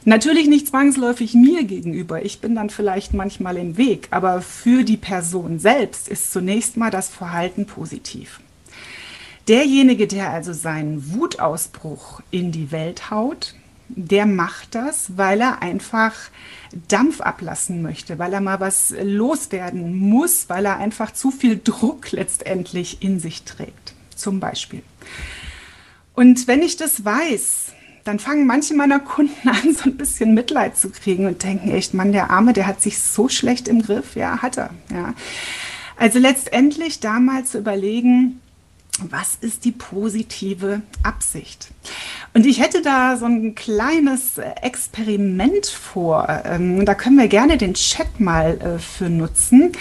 Natürlich 0.08 0.48
nicht 0.48 0.70
zwangsläufig 0.70 1.34
mir 1.34 1.66
gegenüber. 1.66 2.24
Ich 2.24 2.40
bin 2.40 2.56
dann 2.56 2.70
vielleicht 2.70 3.14
manchmal 3.14 3.58
im 3.58 3.76
Weg, 3.76 4.08
aber 4.12 4.42
für 4.42 4.86
die 4.86 4.96
Person 4.96 5.60
selbst 5.60 6.08
ist 6.08 6.32
zunächst 6.32 6.78
mal 6.78 6.90
das 6.90 7.10
Verhalten 7.10 7.66
positiv. 7.66 8.40
Derjenige, 9.50 10.08
der 10.08 10.30
also 10.30 10.54
seinen 10.54 11.14
Wutausbruch 11.14 12.22
in 12.32 12.54
die 12.54 12.72
Welt 12.72 13.12
haut, 13.12 13.54
der 13.90 14.26
macht 14.26 14.76
das, 14.76 15.18
weil 15.18 15.42
er 15.42 15.62
einfach 15.62 16.14
Dampf 16.88 17.20
ablassen 17.20 17.82
möchte, 17.82 18.18
weil 18.18 18.32
er 18.32 18.40
mal 18.40 18.62
was 18.62 18.96
loswerden 19.04 19.94
muss, 19.94 20.48
weil 20.48 20.68
er 20.68 20.78
einfach 20.78 21.12
zu 21.12 21.32
viel 21.32 21.60
Druck 21.62 22.14
letztendlich 22.14 23.04
in 23.04 23.20
sich 23.20 23.44
trägt, 23.44 23.94
zum 24.16 24.40
Beispiel. 24.40 24.84
Und 26.14 26.48
wenn 26.48 26.62
ich 26.62 26.78
das 26.78 27.04
weiß, 27.04 27.74
dann 28.08 28.20
fangen 28.20 28.48
manche 28.48 28.74
meiner 28.74 29.00
Kunden 29.00 29.50
an, 29.50 29.74
so 29.74 29.90
ein 29.90 29.98
bisschen 29.98 30.34
Mitleid 30.34 30.78
zu 30.78 30.90
kriegen 30.90 31.26
und 31.26 31.44
denken, 31.44 31.72
echt, 31.72 31.94
Mann, 31.94 32.12
der 32.12 32.30
Arme, 32.30 32.54
der 32.54 32.68
hat 32.68 32.82
sich 32.82 33.00
so 33.00 33.30
schlecht 33.30 33.68
im 33.68 33.82
Griff. 33.82 34.16
Ja, 34.16 34.42
hat 34.42 34.58
er. 34.58 34.70
Ja. 34.92 35.14
Also 35.98 36.20
letztendlich 36.20 37.00
da 37.00 37.20
mal 37.20 37.44
zu 37.44 37.58
überlegen, 37.58 38.40
was 39.10 39.36
ist 39.36 39.66
die 39.66 39.72
positive 39.72 40.82
Absicht? 41.04 41.70
Und 42.34 42.46
ich 42.46 42.62
hätte 42.62 42.82
da 42.82 43.18
so 43.18 43.26
ein 43.26 43.56
kleines 43.56 44.38
Experiment 44.38 45.68
vor. 45.68 46.28
Ähm, 46.46 46.86
da 46.86 46.94
können 46.94 47.18
wir 47.18 47.28
gerne 47.28 47.58
den 47.58 47.74
Chat 47.74 48.20
mal 48.20 48.60
äh, 48.60 48.80
für 48.80 49.10
nutzen, 49.10 49.72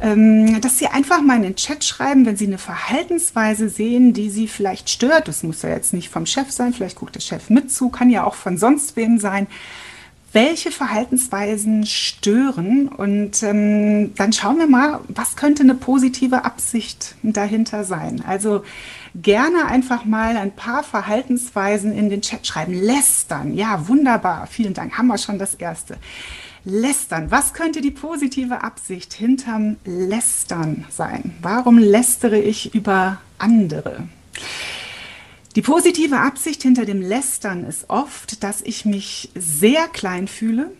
ähm, 0.00 0.60
dass 0.60 0.78
Sie 0.78 0.86
einfach 0.86 1.22
mal 1.22 1.36
in 1.36 1.42
den 1.42 1.56
Chat 1.56 1.84
schreiben, 1.84 2.26
wenn 2.26 2.36
Sie 2.36 2.46
eine 2.46 2.58
Verhaltensweise 2.58 3.68
sehen, 3.68 4.12
die 4.12 4.30
Sie 4.30 4.48
vielleicht 4.48 4.90
stört. 4.90 5.28
Das 5.28 5.42
muss 5.42 5.62
ja 5.62 5.70
jetzt 5.70 5.92
nicht 5.92 6.08
vom 6.08 6.26
Chef 6.26 6.50
sein, 6.50 6.72
vielleicht 6.72 6.96
guckt 6.96 7.14
der 7.14 7.20
Chef 7.20 7.50
mit 7.50 7.70
zu, 7.70 7.90
kann 7.90 8.10
ja 8.10 8.24
auch 8.24 8.34
von 8.34 8.58
sonst 8.58 8.96
wem 8.96 9.18
sein 9.18 9.46
welche 10.32 10.70
Verhaltensweisen 10.70 11.86
stören 11.86 12.88
und 12.88 13.42
ähm, 13.42 14.14
dann 14.14 14.32
schauen 14.32 14.58
wir 14.58 14.68
mal, 14.68 15.00
was 15.08 15.36
könnte 15.36 15.62
eine 15.62 15.74
positive 15.74 16.44
Absicht 16.44 17.16
dahinter 17.22 17.84
sein. 17.84 18.22
Also 18.26 18.62
gerne 19.14 19.66
einfach 19.66 20.04
mal 20.04 20.36
ein 20.36 20.54
paar 20.54 20.84
Verhaltensweisen 20.84 21.92
in 21.92 22.10
den 22.10 22.22
Chat 22.22 22.46
schreiben. 22.46 22.74
Lästern, 22.74 23.54
ja, 23.54 23.88
wunderbar, 23.88 24.46
vielen 24.46 24.74
Dank, 24.74 24.96
haben 24.96 25.08
wir 25.08 25.18
schon 25.18 25.38
das 25.38 25.54
erste. 25.54 25.96
Lästern, 26.64 27.30
was 27.30 27.54
könnte 27.54 27.80
die 27.80 27.90
positive 27.90 28.62
Absicht 28.62 29.14
hinterm 29.14 29.76
Lästern 29.84 30.84
sein? 30.90 31.34
Warum 31.40 31.78
lästere 31.78 32.38
ich 32.38 32.74
über 32.74 33.18
andere? 33.38 34.06
Die 35.56 35.62
positive 35.62 36.18
Absicht 36.18 36.62
hinter 36.62 36.84
dem 36.84 37.02
Lästern 37.02 37.64
ist 37.64 37.90
oft, 37.90 38.44
dass 38.44 38.62
ich 38.62 38.84
mich 38.84 39.30
sehr 39.34 39.88
klein 39.88 40.28
fühle 40.28 40.70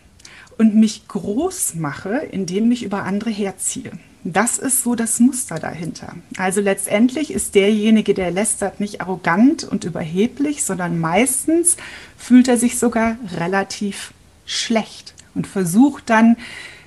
und 0.57 0.75
mich 0.75 1.09
groß 1.09 1.75
mache, 1.75 2.15
indem 2.31 2.71
ich 2.71 2.83
über 2.83 3.03
andere 3.03 3.31
herziehe. 3.31 3.91
Das 4.23 4.59
ist 4.59 4.83
so 4.83 4.95
das 4.95 5.19
Muster 5.19 5.55
dahinter. 5.55 6.15
Also 6.37 6.61
letztendlich 6.61 7.31
ist 7.31 7.55
derjenige, 7.55 8.13
der 8.13 8.31
lästert, 8.31 8.79
nicht 8.79 9.01
arrogant 9.01 9.65
und 9.65 9.83
überheblich, 9.83 10.63
sondern 10.63 10.99
meistens 10.99 11.75
fühlt 12.17 12.47
er 12.47 12.57
sich 12.57 12.79
sogar 12.79 13.17
relativ 13.35 14.13
schlecht 14.45 15.15
und 15.35 15.47
versucht 15.47 16.09
dann, 16.09 16.37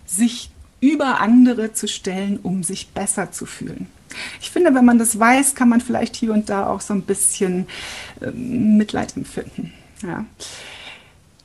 sich 0.07 0.51
über 0.81 1.21
andere 1.21 1.75
zu 1.75 1.87
stellen, 1.87 2.39
um 2.43 2.63
sich 2.63 2.89
besser 2.91 3.33
zu 3.33 3.45
fühlen. 3.45 3.89
Ich 4.41 4.51
finde, 4.51 4.75
wenn 4.75 4.85
man 4.85 4.99
das 4.99 5.19
weiß, 5.19 5.55
kann 5.55 5.69
man 5.69 5.81
vielleicht 5.81 6.17
hier 6.17 6.33
und 6.33 6.49
da 6.49 6.67
auch 6.67 6.81
so 6.81 6.95
ein 6.95 7.03
bisschen 7.03 7.67
äh, 8.21 8.31
Mitleid 8.31 9.17
empfinden. 9.17 9.73
Ja. 10.03 10.25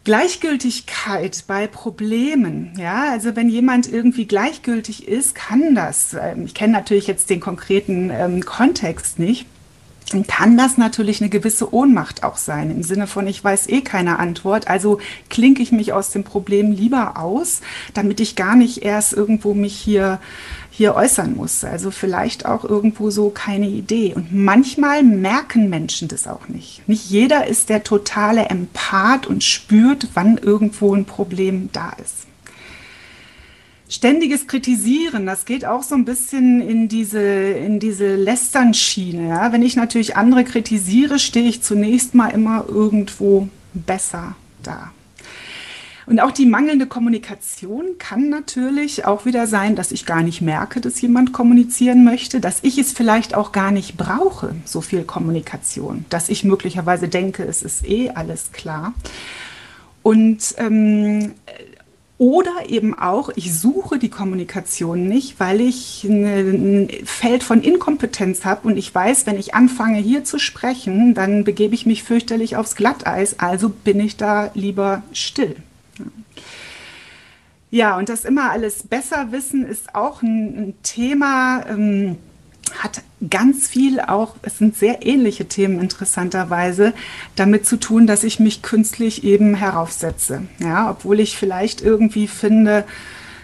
Gleichgültigkeit 0.06 1.44
bei 1.46 1.68
Problemen, 1.68 2.74
ja, 2.80 3.12
also 3.12 3.36
wenn 3.36 3.50
jemand 3.50 3.92
irgendwie 3.92 4.26
gleichgültig 4.26 5.08
ist, 5.08 5.36
kann 5.36 5.76
das, 5.76 6.16
ähm, 6.20 6.46
ich 6.46 6.54
kenne 6.54 6.74
natürlich 6.74 7.06
jetzt 7.06 7.30
den 7.30 7.40
konkreten 7.40 8.10
ähm, 8.10 8.44
Kontext 8.44 9.20
nicht, 9.20 9.46
kann 10.28 10.58
das 10.58 10.78
natürlich 10.78 11.22
eine 11.22 11.30
gewisse 11.30 11.74
Ohnmacht 11.74 12.24
auch 12.24 12.38
sein, 12.38 12.72
im 12.72 12.84
Sinne 12.84 13.08
von, 13.08 13.28
ich 13.28 13.44
weiß 13.44 13.70
eh 13.70 13.82
keine 13.82 14.20
Antwort, 14.20 14.68
also 14.68 15.00
klinke 15.30 15.62
ich 15.62 15.72
mich 15.72 15.94
aus 15.94 16.12
dem 16.12 16.24
Problem 16.24 16.72
lieber 16.72 17.18
aus, 17.18 17.62
damit 17.94 18.20
ich 18.20 18.36
gar 18.36 18.56
nicht 18.56 18.84
erst 18.84 19.14
irgendwo 19.14 19.54
mich 19.54 19.76
hier, 19.76 20.20
hier 20.72 20.96
äußern 20.96 21.36
muss. 21.36 21.64
Also 21.64 21.92
vielleicht 21.92 22.46
auch 22.46 22.64
irgendwo 22.64 23.10
so 23.10 23.30
keine 23.30 23.68
Idee. 23.68 24.14
Und 24.16 24.34
manchmal 24.34 25.04
merken 25.04 25.70
Menschen 25.70 26.08
das 26.08 26.28
auch 26.28 26.48
nicht. 26.48 26.88
Nicht 26.88 27.10
jeder 27.10 27.48
ist 27.48 27.70
der 27.70 27.84
totale 27.84 28.46
Empath 28.46 29.28
und 29.28 29.44
spürt, 29.44 30.08
wann 30.14 30.38
irgendwo 30.38 30.96
ein 30.96 31.06
Problem 31.06 31.70
da 31.74 31.92
ist. 32.02 32.29
Ständiges 33.90 34.46
Kritisieren, 34.46 35.26
das 35.26 35.46
geht 35.46 35.66
auch 35.66 35.82
so 35.82 35.96
ein 35.96 36.06
bisschen 36.06 36.62
in 36.62 36.88
diese, 36.88 37.20
in 37.20 37.80
diese 37.80 38.16
Lästernschiene. 38.16 39.30
Ja? 39.30 39.52
Wenn 39.52 39.64
ich 39.64 39.76
natürlich 39.76 40.16
andere 40.16 40.44
kritisiere, 40.44 41.18
stehe 41.18 41.50
ich 41.50 41.64
zunächst 41.64 42.14
mal 42.14 42.30
immer 42.30 42.66
irgendwo 42.68 43.50
besser 43.74 44.36
da. 44.62 44.92
Und 46.06 46.20
auch 46.20 46.32
die 46.32 46.46
mangelnde 46.46 46.86
Kommunikation 46.86 47.98
kann 47.98 48.30
natürlich 48.30 49.06
auch 49.06 49.26
wieder 49.26 49.48
sein, 49.48 49.76
dass 49.76 49.92
ich 49.92 50.06
gar 50.06 50.22
nicht 50.22 50.42
merke, 50.42 50.82
dass 50.82 51.02
jemand 51.02 51.34
kommunizieren 51.34 52.04
möchte, 52.04 52.40
dass 52.40 52.60
ich 52.64 52.78
es 52.78 52.92
vielleicht 52.92 53.34
auch 53.34 53.52
gar 53.52 53.72
nicht 53.72 53.98
brauche, 53.98 54.56
so 54.66 54.82
viel 54.82 55.04
Kommunikation, 55.04 56.06
dass 56.10 56.30
ich 56.30 56.44
möglicherweise 56.44 57.08
denke, 57.08 57.44
es 57.44 57.64
ist 57.64 57.88
eh 57.88 58.12
alles 58.12 58.52
klar. 58.52 58.94
Und 60.02 60.56
ähm, 60.58 61.34
oder 62.20 62.70
eben 62.70 63.00
auch, 63.00 63.30
ich 63.36 63.58
suche 63.58 63.98
die 63.98 64.10
Kommunikation 64.10 65.08
nicht, 65.08 65.40
weil 65.40 65.62
ich 65.62 66.04
ein 66.04 66.90
Feld 67.06 67.44
von 67.44 67.64
Inkompetenz 67.64 68.44
habe 68.44 68.68
und 68.68 68.78
ich 68.78 68.94
weiß, 68.94 69.26
wenn 69.26 69.40
ich 69.40 69.56
anfange 69.56 70.00
hier 70.00 70.26
zu 70.26 70.38
sprechen, 70.38 71.14
dann 71.14 71.46
begebe 71.46 71.74
ich 71.74 71.86
mich 71.86 72.04
fürchterlich 72.04 72.58
aufs 72.58 72.76
Glatteis, 72.76 73.40
also 73.40 73.70
bin 73.70 74.02
ich 74.02 74.18
da 74.18 74.52
lieber 74.54 75.02
still. 75.14 75.56
Ja, 77.72 77.98
und 77.98 78.10
das 78.10 78.26
immer 78.26 78.52
alles 78.52 78.84
besser 78.84 79.32
wissen 79.32 79.66
ist 79.66 79.96
auch 79.96 80.22
ein, 80.22 80.74
Thema. 80.84 81.66
Ähm, 81.70 82.18
hat 82.78 83.02
ganz 83.30 83.68
viel 83.68 84.00
auch, 84.00 84.36
es 84.42 84.58
sind 84.58 84.78
sehr 84.78 85.06
ähnliche 85.06 85.48
Themen 85.48 85.80
interessanterweise, 85.80 86.94
damit 87.36 87.66
zu 87.66 87.78
tun, 87.78 88.08
dass 88.08 88.24
ich 88.24 88.40
mich 88.40 88.62
künstlich 88.62 89.24
eben 89.24 89.56
heraufsetze. 89.56 90.44
Ja, 90.60 90.90
obwohl 90.92 91.20
ich 91.20 91.38
vielleicht 91.38 91.82
irgendwie 91.82 92.28
finde, 92.28 92.86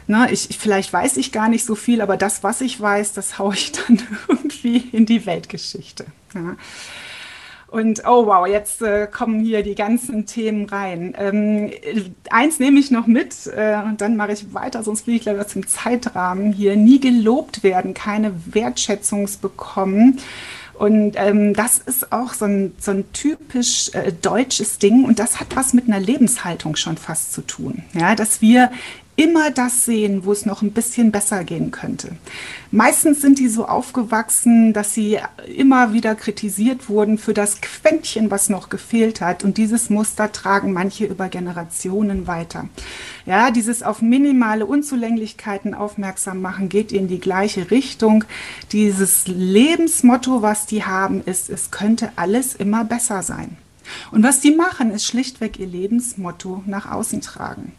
na, 0.07 0.31
ich, 0.31 0.57
vielleicht 0.59 0.93
weiß 0.93 1.17
ich 1.17 1.31
gar 1.31 1.49
nicht 1.49 1.65
so 1.65 1.75
viel, 1.75 2.01
aber 2.01 2.15
das, 2.15 2.43
was 2.43 2.61
ich 2.61 2.79
weiß, 2.79 3.13
das 3.13 3.39
haue 3.39 3.53
ich 3.53 3.71
dann 3.71 4.01
irgendwie 4.27 4.77
in 4.91 5.05
die 5.05 5.25
Weltgeschichte. 5.25 6.05
Ja. 6.33 6.55
Und 7.67 8.03
oh 8.05 8.25
wow, 8.27 8.47
jetzt 8.47 8.81
äh, 8.81 9.07
kommen 9.07 9.39
hier 9.39 9.63
die 9.63 9.75
ganzen 9.75 10.25
Themen 10.25 10.65
rein. 10.65 11.13
Ähm, 11.17 11.71
eins 12.29 12.59
nehme 12.59 12.79
ich 12.79 12.91
noch 12.91 13.07
mit 13.07 13.47
äh, 13.47 13.77
und 13.83 14.01
dann 14.01 14.15
mache 14.15 14.33
ich 14.33 14.53
weiter, 14.53 14.83
sonst 14.83 15.01
fliege 15.01 15.19
ich 15.19 15.25
leider 15.25 15.47
zum 15.47 15.67
Zeitrahmen 15.67 16.53
hier. 16.53 16.75
Nie 16.75 16.99
gelobt 16.99 17.63
werden, 17.63 17.93
keine 17.93 18.33
Wertschätzung 18.45 19.27
bekommen. 19.41 20.19
Und 20.77 21.13
ähm, 21.15 21.53
das 21.53 21.77
ist 21.77 22.11
auch 22.11 22.33
so 22.33 22.45
ein, 22.45 22.75
so 22.79 22.91
ein 22.91 23.11
typisch 23.13 23.89
äh, 23.93 24.11
deutsches 24.11 24.77
Ding 24.77 25.05
und 25.05 25.19
das 25.19 25.39
hat 25.39 25.55
was 25.55 25.73
mit 25.73 25.87
einer 25.87 25.99
Lebenshaltung 25.99 26.75
schon 26.75 26.97
fast 26.97 27.33
zu 27.33 27.41
tun. 27.41 27.83
Ja, 27.93 28.13
dass 28.15 28.41
wir 28.41 28.71
immer 29.15 29.49
das 29.49 29.85
sehen, 29.85 30.25
wo 30.25 30.31
es 30.31 30.45
noch 30.45 30.61
ein 30.61 30.71
bisschen 30.71 31.11
besser 31.11 31.43
gehen 31.43 31.71
könnte. 31.71 32.15
Meistens 32.71 33.21
sind 33.21 33.39
die 33.39 33.47
so 33.47 33.65
aufgewachsen, 33.65 34.73
dass 34.73 34.93
sie 34.93 35.19
immer 35.55 35.93
wieder 35.93 36.15
kritisiert 36.15 36.89
wurden 36.89 37.17
für 37.17 37.33
das 37.33 37.61
Quäntchen, 37.61 38.29
was 38.29 38.49
noch 38.49 38.67
gefehlt 38.67 39.21
hat. 39.21 39.45
Und 39.45 39.57
dieses 39.57 39.89
Muster 39.89 40.31
tragen 40.31 40.73
manche 40.73 41.05
über 41.05 41.29
Generationen 41.29 42.27
weiter. 42.27 42.67
Ja, 43.25 43.51
dieses 43.51 43.83
auf 43.83 44.01
minimale 44.01 44.65
Unzulänglichkeiten 44.65 45.73
aufmerksam 45.73 46.41
machen 46.41 46.67
geht 46.67 46.91
in 46.91 47.07
die 47.07 47.19
gleiche 47.19 47.71
Richtung. 47.71 48.25
Dieses 48.73 49.27
Lebensmotto, 49.27 50.41
was 50.41 50.65
die 50.65 50.83
haben, 50.83 51.23
ist, 51.23 51.49
es 51.49 51.71
könnte 51.71 52.09
alles 52.17 52.53
immer 52.53 52.83
besser 52.83 53.23
sein. 53.23 53.55
Und 54.11 54.23
was 54.23 54.41
die 54.41 54.51
machen, 54.51 54.91
ist 54.91 55.05
schlichtweg 55.05 55.59
ihr 55.59 55.67
Lebensmotto 55.67 56.63
nach 56.65 56.91
außen 56.91 57.21
tragen. 57.21 57.71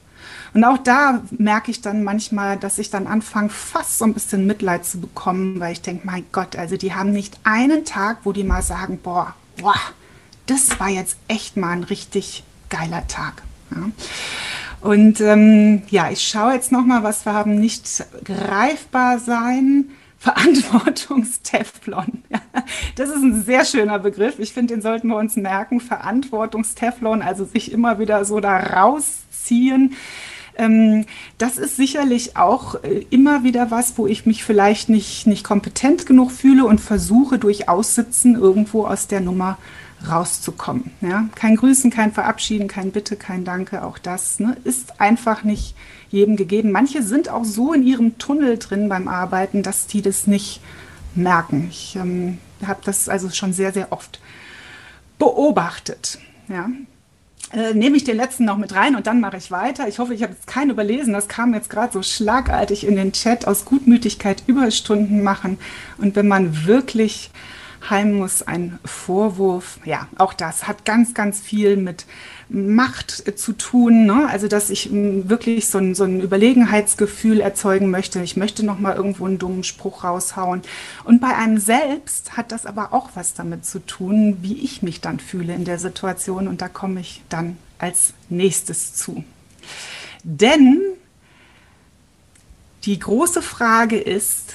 Und 0.57 0.65
auch 0.65 0.79
da 0.79 1.21
merke 1.37 1.71
ich 1.71 1.83
dann 1.83 2.03
manchmal, 2.03 2.57
dass 2.57 2.79
ich 2.79 2.89
dann 2.89 3.07
anfange, 3.07 3.51
fast 3.51 3.99
so 3.99 4.07
ein 4.07 4.15
bisschen 4.15 4.47
Mitleid 4.47 4.87
zu 4.87 4.99
bekommen, 4.99 5.61
weil 5.61 5.73
ich 5.73 5.83
denke, 5.83 6.07
mein 6.07 6.25
Gott, 6.33 6.57
also 6.57 6.79
die 6.79 6.95
haben 6.95 7.13
nicht 7.13 7.39
einen 7.45 7.85
Tag, 7.85 8.21
wo 8.25 8.33
die 8.33 8.43
mal 8.43 8.63
sagen, 8.63 8.99
boah, 9.03 9.35
boah, 9.61 9.79
das 10.47 10.81
war 10.81 10.89
jetzt 10.89 11.19
echt 11.29 11.59
mal 11.59 11.73
ein 11.73 11.85
richtig 11.85 12.43
geiler 12.71 13.07
Tag. 13.07 13.43
Ja. 13.71 13.91
Und 14.81 15.21
ähm, 15.21 15.83
ja, 15.91 16.11
ich 16.11 16.27
schaue 16.27 16.55
jetzt 16.55 16.73
noch 16.73 16.87
mal, 16.87 17.03
was 17.03 17.27
wir 17.27 17.35
haben. 17.35 17.61
Nicht 17.61 18.07
greifbar 18.25 19.19
sein, 19.19 19.91
Verantwortungsteflon. 20.19 22.23
Das 22.95 23.11
ist 23.11 23.23
ein 23.23 23.45
sehr 23.45 23.67
schöner 23.67 23.99
Begriff. 23.99 24.39
Ich 24.39 24.55
finde, 24.55 24.73
den 24.73 24.81
sollten 24.81 25.09
wir 25.09 25.19
uns 25.19 25.37
merken. 25.37 25.81
Verantwortungsteflon, 25.81 27.21
also 27.21 27.45
sich 27.45 27.71
immer 27.71 27.99
wieder 27.99 28.25
so 28.25 28.41
da 28.41 28.57
rausziehen. 28.57 29.95
Ähm, 30.59 31.05
das 31.39 31.59
ist 31.59 31.77
sicherlich 31.77 32.37
auch 32.37 32.83
äh, 32.83 33.07
immer 33.11 33.45
wieder 33.45 33.71
was, 33.71 33.99
wo 33.99 34.07
ich 34.07 34.27
mich 34.27 34.45
vielleicht 34.45 34.89
nicht, 34.89 35.27
nicht 35.27 35.45
kompetent 35.45 36.07
genug 36.07 36.31
fühle 36.31 36.65
und 36.65 36.81
versuche 36.81 37.39
durch 37.39 37.69
Aussitzen 37.69 38.35
irgendwo 38.35 38.87
aus 38.87 39.07
der 39.07 39.21
Nummer 39.21 39.59
rauszukommen. 40.09 40.91
Ja? 41.01 41.29
Kein 41.35 41.57
Grüßen, 41.57 41.91
kein 41.91 42.13
Verabschieden, 42.13 42.69
kein 42.69 42.93
Bitte, 42.93 43.17
kein 43.17 43.45
Danke, 43.45 43.85
auch 43.85 43.99
das 43.99 44.41
ne, 44.41 44.57
ist 44.65 45.01
einfach 45.01 45.43
nicht 45.43 45.75
jedem 46.11 46.37
gegeben. 46.37 46.71
Manche 46.71 47.03
sind 47.03 47.29
auch 47.29 47.45
so 47.45 47.73
in 47.73 47.83
ihrem 47.83 48.19
Tunnel 48.19 48.59
drin 48.59 48.89
beim 48.89 49.09
Arbeiten, 49.09 49.63
dass 49.63 49.87
die 49.87 50.03
das 50.03 50.27
nicht 50.27 50.61
merken. 51.15 51.69
Ich 51.71 51.97
ähm, 51.97 52.39
habe 52.65 52.81
das 52.85 53.09
also 53.09 53.31
schon 53.31 53.53
sehr, 53.53 53.73
sehr 53.73 53.93
oft 53.93 54.21
beobachtet. 55.19 56.19
Ja? 56.49 56.69
Äh, 57.53 57.75
nehme 57.75 57.97
ich 57.97 58.05
den 58.05 58.17
letzten 58.17 58.45
noch 58.45 58.57
mit 58.57 58.75
rein 58.75 58.97
und 58.97 59.07
dann 59.07 59.21
mache 59.21 59.37
ich 59.37 59.51
weiter. 59.51 59.87
Ich 59.87 59.99
hoffe, 59.99 60.15
ich 60.15 60.23
habe 60.23 60.33
jetzt 60.33 60.49
keinen 60.49 60.71
überlesen. 60.71 61.13
Das 61.13 61.29
kam 61.29 61.55
jetzt 61.55 61.71
gerade 61.71 61.93
so 61.93 62.03
schlagartig 62.03 62.87
in 62.87 62.97
den 62.97 63.13
Chat 63.13 63.47
aus 63.47 63.65
Gutmütigkeit 63.65 64.43
Überstunden 64.47 65.23
machen. 65.23 65.59
Und 65.99 66.17
wenn 66.17 66.27
man 66.27 66.67
wirklich 66.67 67.31
heim 67.91 68.15
muss, 68.15 68.43
ein 68.43 68.79
Vorwurf, 68.85 69.79
ja, 69.85 70.09
auch 70.19 70.35
das 70.35 70.67
hat 70.67 70.85
ganz, 70.85 71.15
ganz 71.15 71.41
viel 71.41 71.77
mit 71.77 72.07
Macht 72.49 73.11
zu 73.39 73.53
tun. 73.53 74.07
Ne? 74.07 74.29
Also, 74.31 74.47
dass 74.47 74.71
ich 74.71 74.85
hm, 74.85 75.29
wirklich 75.29 75.69
so 75.69 75.79
ein, 75.79 75.95
so 75.95 76.05
ein 76.05 76.21
Überlegenheitsgefühl 76.21 77.41
erzeugen 77.41 77.91
möchte. 77.91 78.23
Ich 78.23 78.37
möchte 78.37 78.65
noch 78.65 78.79
mal 78.79 78.95
irgendwo 78.95 79.27
einen 79.27 79.39
dummen 79.39 79.65
Spruch 79.65 80.05
raushauen. 80.05 80.63
Und 81.05 81.21
bei 81.21 81.35
einem 81.35 81.59
selbst 81.59 82.37
hat 82.37 82.53
das 82.53 82.65
aber 82.67 82.93
auch 82.93 83.11
was 83.15 83.35
damit 83.35 83.65
zu 83.67 83.85
tun, 83.85 84.39
wie 84.43 84.63
ich 84.63 84.83
mich 84.83 85.01
dann 85.01 85.19
fühle 85.19 85.55
in 85.55 85.65
der 85.65 85.79
Situation. 85.79 86.47
Und 86.47 86.63
da 86.63 86.69
komme 86.69 87.01
ich 87.01 87.23
dann 87.29 87.59
als 87.79 88.15
nächstes 88.29 88.95
zu. 88.95 89.25
Denn 90.23 90.81
die 92.85 92.99
große 92.99 93.43
Frage 93.43 93.99
ist, 93.99 94.55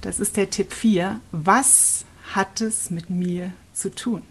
das 0.00 0.18
ist 0.18 0.36
der 0.36 0.50
Tipp 0.50 0.72
4, 0.72 1.20
was 1.30 2.04
hat 2.34 2.60
es 2.60 2.90
mit 2.90 3.10
mir 3.10 3.52
zu 3.72 3.94
tun? 3.94 4.22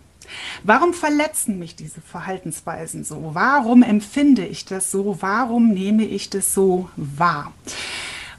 Warum 0.63 0.93
verletzen 0.93 1.57
mich 1.57 1.75
diese 1.75 2.01
Verhaltensweisen 2.01 3.03
so? 3.03 3.31
Warum 3.33 3.83
empfinde 3.83 4.45
ich 4.45 4.65
das 4.65 4.91
so? 4.91 5.17
Warum 5.21 5.69
nehme 5.69 6.05
ich 6.05 6.29
das 6.29 6.53
so 6.53 6.89
wahr? 6.95 7.53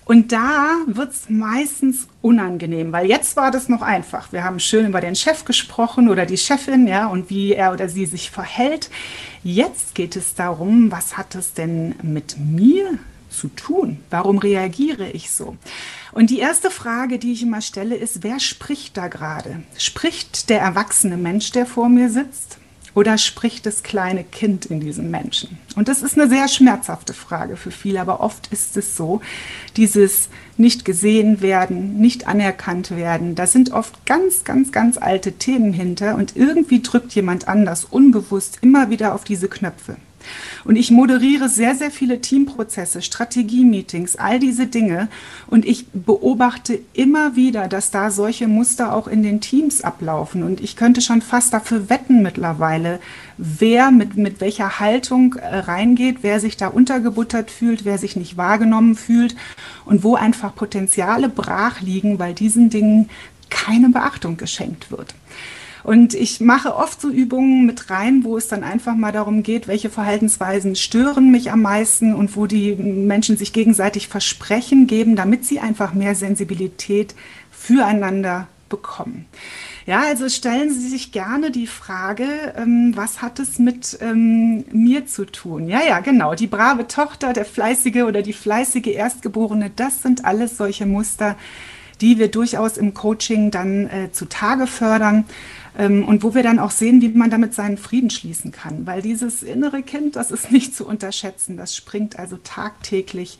Und 0.05 0.33
da 0.33 0.71
wird 0.87 1.13
es 1.13 1.29
meistens 1.29 2.09
unangenehm, 2.23 2.93
weil 2.93 3.07
jetzt 3.07 3.37
war 3.37 3.51
das 3.51 3.69
noch 3.69 3.83
einfach. 3.83 4.33
Wir 4.33 4.43
haben 4.43 4.59
schön 4.59 4.87
über 4.87 5.03
den 5.03 5.15
Chef 5.15 5.45
gesprochen 5.45 6.09
oder 6.09 6.25
die 6.25 6.39
Chefin, 6.39 6.87
ja, 6.87 7.09
und 7.09 7.29
wie 7.29 7.53
er 7.53 7.75
oder 7.75 7.91
sie 7.91 8.07
sich 8.07 8.31
verhält. 8.31 8.89
Jetzt 9.45 9.95
geht 9.95 10.17
es 10.17 10.35
darum, 10.35 10.91
was 10.91 11.19
hat 11.19 11.35
es 11.35 11.53
denn 11.53 11.95
mit 12.03 12.39
mir 12.39 12.99
zu 13.39 13.49
tun? 13.49 13.99
Warum 14.11 14.39
reagiere 14.39 15.11
ich 15.11 15.31
so? 15.31 15.57
Und 16.13 16.31
die 16.31 16.41
erste 16.41 16.71
Frage, 16.71 17.19
die 17.19 17.33
ich 17.33 17.43
immer 17.43 17.61
stelle, 17.61 17.95
ist, 17.95 18.23
wer 18.23 18.41
spricht 18.41 18.97
da 18.97 19.09
gerade? 19.09 19.63
Spricht 19.77 20.51
der 20.51 20.61
erwachsene 20.61 21.17
Mensch, 21.17 21.53
der 21.53 21.67
vor 21.67 21.89
mir 21.89 22.11
sitzt? 22.11 22.59
Oder 22.95 23.17
spricht 23.17 23.65
das 23.65 23.85
kleine 23.85 24.25
Kind 24.25 24.67
in 24.67 24.81
diesem 24.81 25.11
Menschen? 25.11 25.59
Und 25.77 25.87
das 25.87 26.03
ist 26.03 26.19
eine 26.19 26.29
sehr 26.29 26.49
schmerzhafte 26.49 27.15
Frage 27.15 27.57
für 27.57 27.71
viele, 27.71 28.01
aber 28.01 28.21
oft 28.21 28.49
ist 28.49 28.77
es 28.77 28.97
so, 28.97 29.21
dieses 29.77 30.29
nicht 30.57 30.85
gesehen 30.85 31.41
werden, 31.41 31.99
nicht 32.01 32.27
anerkannt 32.27 32.91
werden, 32.91 33.37
da 33.37 33.47
sind 33.47 33.71
oft 33.71 34.05
ganz, 34.05 34.43
ganz, 34.43 34.73
ganz 34.73 34.99
alte 34.99 35.33
Themen 35.33 35.73
hinter 35.73 36.17
und 36.17 36.35
irgendwie 36.35 36.83
drückt 36.83 37.13
jemand 37.13 37.47
anders 37.47 37.85
unbewusst 37.85 38.59
immer 38.63 38.91
wieder 38.91 39.15
auf 39.15 39.23
diese 39.23 39.49
Knöpfe. 39.49 39.97
Und 40.69 40.77
ich 40.77 40.91
moderiere 40.91 41.49
sehr, 41.49 41.75
sehr 41.75 41.91
viele 41.91 42.21
Teamprozesse, 42.21 43.01
Strategie-Meetings, 43.01 44.17
all 44.17 44.39
diese 44.39 44.67
Dinge. 44.67 45.09
Und 45.47 45.65
ich 45.65 45.87
beobachte 45.95 46.79
immer 46.93 47.37
wieder, 47.37 47.69
dass 47.69 47.91
da 47.91 48.11
solche 48.11 48.49
Muster 48.49 48.93
auch 48.93 49.09
in 49.09 49.23
den 49.23 49.41
Teams 49.41 49.81
ablaufen. 49.81 50.43
Und 50.43 50.61
ich 50.61 50.77
könnte 50.77 51.01
schon 51.01 51.23
fast 51.23 51.55
dafür 51.55 51.89
wetten 51.89 52.21
mittlerweile, 52.21 53.01
wer 53.39 53.91
mit, 53.91 54.19
mit 54.19 54.43
welcher 54.43 54.79
Haltung 54.79 55.37
äh, 55.37 55.57
reingeht, 55.57 56.19
wer 56.21 56.39
sich 56.39 56.59
da 56.59 56.69
untergebuttert 56.69 57.51
fühlt, 57.51 57.87
wer 57.87 57.97
sich 57.97 58.15
nicht 58.15 58.37
wahrgenommen 58.37 58.95
fühlt 58.95 59.37
und 59.87 60.05
wo 60.05 60.17
einfach 60.17 60.55
Potenziale 60.55 61.31
brach 61.31 61.81
liegen, 61.81 62.19
weil 62.19 62.35
diesen 62.35 62.69
Dingen 62.69 63.09
keine 63.49 63.89
Beachtung 63.89 64.37
geschenkt 64.37 64.91
wird. 64.91 65.15
Und 65.85 66.15
ich 66.15 66.41
mache 66.41 66.75
oft 66.75 67.01
so 67.01 67.09
Übungen 67.09 67.67
mit 67.67 67.91
rein, 67.91 68.25
wo 68.25 68.37
es 68.37 68.49
dann 68.49 68.65
einfach 68.65 68.95
mal 68.95 69.13
darum 69.13 69.43
geht, 69.43 69.69
welche 69.69 69.91
Verhaltensweisen 69.91 70.77
stören 70.77 71.31
mich 71.31 71.51
am 71.51 71.63
meisten 71.63 72.15
und 72.15 72.37
wo 72.37 72.47
die 72.47 72.75
Menschen 72.75 73.37
sich 73.37 73.53
gegenseitig 73.53 74.09
Versprechen 74.09 74.87
geben, 74.87 75.17
damit 75.17 75.45
sie 75.45 75.61
einfach 75.61 75.95
mehr 75.95 76.15
Sensibilität 76.15 77.15
füreinander 77.51 78.49
bekommen. 78.69 79.27
Ja, 79.87 80.01
also 80.01 80.29
stellen 80.29 80.71
Sie 80.71 80.87
sich 80.87 81.13
gerne 81.13 81.51
die 81.51 81.67
Frage, 81.67 82.27
ähm, 82.57 82.93
was 82.95 83.23
hat 83.23 83.39
es 83.39 83.59
mit 83.59 83.99
ähm, 84.03 84.65
mir 84.71 85.07
zu 85.07 85.25
tun? 85.25 85.67
Ja, 85.67 85.81
ja, 85.83 86.01
genau. 86.01 86.35
Die 86.35 86.47
brave 86.47 86.87
Tochter, 86.87 87.33
der 87.33 87.47
fleißige 87.47 88.03
oder 88.03 88.21
die 88.21 88.35
fleißige 88.35 88.89
Erstgeborene, 88.89 89.71
das 89.75 90.03
sind 90.03 90.27
alles 90.27 90.59
solche 90.59 90.85
Muster, 90.85 91.37
die 92.03 92.19
wir 92.19 92.29
durchaus 92.31 92.77
im 92.77 92.93
Coaching 92.93 93.51
dann 93.51 93.89
äh, 93.89 94.13
zutage 94.13 94.67
fördern. 94.67 95.25
Ähm, 95.79 96.05
und 96.05 96.23
wo 96.23 96.35
wir 96.35 96.43
dann 96.43 96.59
auch 96.59 96.73
sehen, 96.73 97.01
wie 97.01 97.09
man 97.09 97.31
damit 97.31 97.55
seinen 97.55 97.79
Frieden 97.79 98.11
schließen 98.11 98.53
kann. 98.53 98.87
Weil 98.87 99.01
dieses 99.01 99.43
innere 99.43 99.83
Kind, 99.83 100.17
das 100.17 100.31
ist 100.31 100.51
nicht 100.53 100.75
zu 100.75 100.87
unterschätzen. 100.87 101.57
Das 101.57 101.75
springt 101.75 102.19
also 102.19 102.37
tagtäglich 102.43 103.39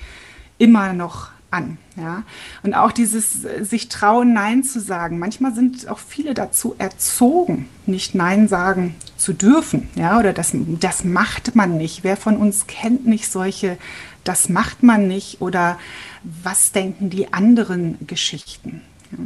immer 0.57 0.93
noch 0.93 1.31
an. 1.51 1.79
Ja? 1.97 2.23
Und 2.63 2.75
auch 2.75 2.93
dieses 2.93 3.45
äh, 3.45 3.65
sich 3.65 3.89
trauen, 3.89 4.33
Nein 4.33 4.63
zu 4.63 4.81
sagen. 4.81 5.19
Manchmal 5.19 5.55
sind 5.55 5.89
auch 5.89 5.99
viele 5.99 6.35
dazu 6.35 6.75
erzogen, 6.79 7.69
nicht 7.87 8.15
Nein 8.15 8.49
sagen 8.49 8.95
zu 9.17 9.33
dürfen. 9.33 9.89
Ja? 9.95 10.19
Oder 10.19 10.33
das, 10.33 10.53
das 10.55 11.05
macht 11.05 11.57
man 11.57 11.77
nicht. 11.77 12.05
Wer 12.05 12.17
von 12.17 12.37
uns 12.37 12.67
kennt 12.67 13.07
nicht 13.07 13.31
solche, 13.31 13.79
das 14.25 14.49
macht 14.49 14.83
man 14.83 15.09
nicht 15.09 15.41
oder 15.41 15.79
was 16.23 16.73
denken 16.73 17.11
die 17.11 17.33
anderen 17.33 18.07
Geschichten. 18.07 18.83
Ja? 19.13 19.19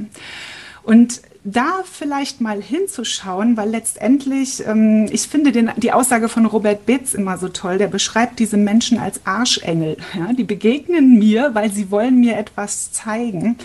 Und 0.84 1.22
da 1.44 1.80
vielleicht 1.84 2.40
mal 2.40 2.62
hinzuschauen, 2.62 3.56
weil 3.56 3.70
letztendlich, 3.70 4.64
ähm, 4.66 5.08
ich 5.10 5.22
finde 5.22 5.50
den, 5.50 5.70
die 5.76 5.92
Aussage 5.92 6.28
von 6.28 6.46
Robert 6.46 6.86
Betz 6.86 7.14
immer 7.14 7.36
so 7.36 7.48
toll, 7.48 7.78
der 7.78 7.88
beschreibt 7.88 8.38
diese 8.38 8.56
Menschen 8.56 8.98
als 8.98 9.20
Arschengel. 9.26 9.96
Ja? 10.14 10.32
Die 10.32 10.44
begegnen 10.44 11.18
mir, 11.18 11.50
weil 11.54 11.72
sie 11.72 11.90
wollen 11.90 12.20
mir 12.20 12.36
etwas 12.36 12.92
zeigen. 12.92 13.56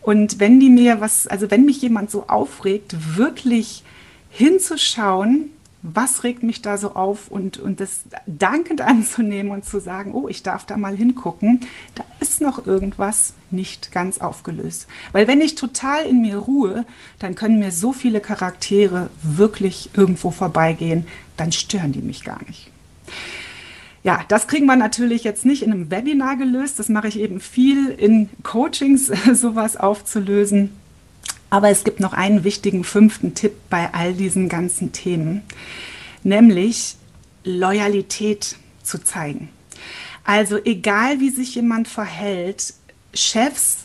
Und 0.00 0.40
wenn 0.40 0.58
die 0.58 0.70
mir 0.70 1.00
was, 1.00 1.28
also 1.28 1.50
wenn 1.50 1.64
mich 1.64 1.80
jemand 1.80 2.10
so 2.10 2.24
aufregt, 2.26 3.16
wirklich 3.16 3.84
hinzuschauen, 4.30 5.50
was 5.82 6.22
regt 6.22 6.42
mich 6.42 6.62
da 6.62 6.78
so 6.78 6.94
auf 6.94 7.28
und, 7.28 7.58
und 7.58 7.80
das 7.80 8.02
dankend 8.26 8.80
anzunehmen 8.82 9.52
und 9.52 9.64
zu 9.64 9.80
sagen, 9.80 10.14
oh, 10.14 10.28
ich 10.28 10.42
darf 10.42 10.64
da 10.64 10.76
mal 10.76 10.96
hingucken, 10.96 11.60
da 11.94 12.04
ist 12.20 12.40
noch 12.40 12.66
irgendwas 12.66 13.34
nicht 13.50 13.92
ganz 13.92 14.18
aufgelöst. 14.18 14.86
Weil 15.12 15.26
wenn 15.26 15.40
ich 15.40 15.56
total 15.56 16.06
in 16.06 16.22
mir 16.22 16.38
ruhe, 16.38 16.86
dann 17.18 17.34
können 17.34 17.58
mir 17.58 17.72
so 17.72 17.92
viele 17.92 18.20
Charaktere 18.20 19.10
wirklich 19.22 19.90
irgendwo 19.94 20.30
vorbeigehen, 20.30 21.06
dann 21.36 21.52
stören 21.52 21.92
die 21.92 22.02
mich 22.02 22.24
gar 22.24 22.40
nicht. 22.46 22.70
Ja, 24.04 24.24
das 24.26 24.48
kriegen 24.48 24.66
wir 24.66 24.74
natürlich 24.76 25.22
jetzt 25.22 25.46
nicht 25.46 25.62
in 25.62 25.72
einem 25.72 25.90
Webinar 25.90 26.36
gelöst. 26.36 26.78
Das 26.78 26.88
mache 26.88 27.06
ich 27.06 27.20
eben 27.20 27.40
viel 27.40 27.88
in 27.88 28.28
Coachings, 28.42 29.06
sowas 29.32 29.76
aufzulösen. 29.76 30.70
Aber 31.52 31.68
es 31.68 31.84
gibt 31.84 32.00
noch 32.00 32.14
einen 32.14 32.44
wichtigen 32.44 32.82
fünften 32.82 33.34
Tipp 33.34 33.52
bei 33.68 33.92
all 33.92 34.14
diesen 34.14 34.48
ganzen 34.48 34.92
Themen, 34.92 35.42
nämlich 36.22 36.96
Loyalität 37.44 38.56
zu 38.82 38.96
zeigen. 38.96 39.50
Also 40.24 40.56
egal 40.64 41.20
wie 41.20 41.28
sich 41.28 41.54
jemand 41.54 41.88
verhält, 41.88 42.72
Chefs 43.12 43.80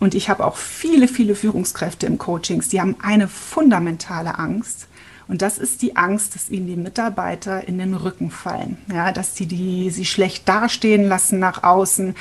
und 0.00 0.16
ich 0.16 0.28
habe 0.28 0.44
auch 0.44 0.56
viele, 0.56 1.06
viele 1.06 1.36
Führungskräfte 1.36 2.04
im 2.06 2.18
Coachings, 2.18 2.68
die 2.70 2.80
haben 2.80 2.96
eine 3.00 3.28
fundamentale 3.28 4.36
Angst. 4.36 4.88
Und 5.26 5.40
das 5.40 5.58
ist 5.58 5.82
die 5.82 5.96
Angst, 5.96 6.34
dass 6.34 6.50
ihnen 6.50 6.66
die 6.66 6.76
Mitarbeiter 6.76 7.66
in 7.66 7.78
den 7.78 7.94
Rücken 7.94 8.30
fallen. 8.30 8.76
Ja, 8.92 9.10
dass 9.10 9.36
sie 9.36 9.46
die, 9.46 9.90
sie 9.90 10.04
schlecht 10.04 10.48
dastehen 10.48 11.04
lassen 11.04 11.38
nach 11.38 11.62
außen, 11.62 12.14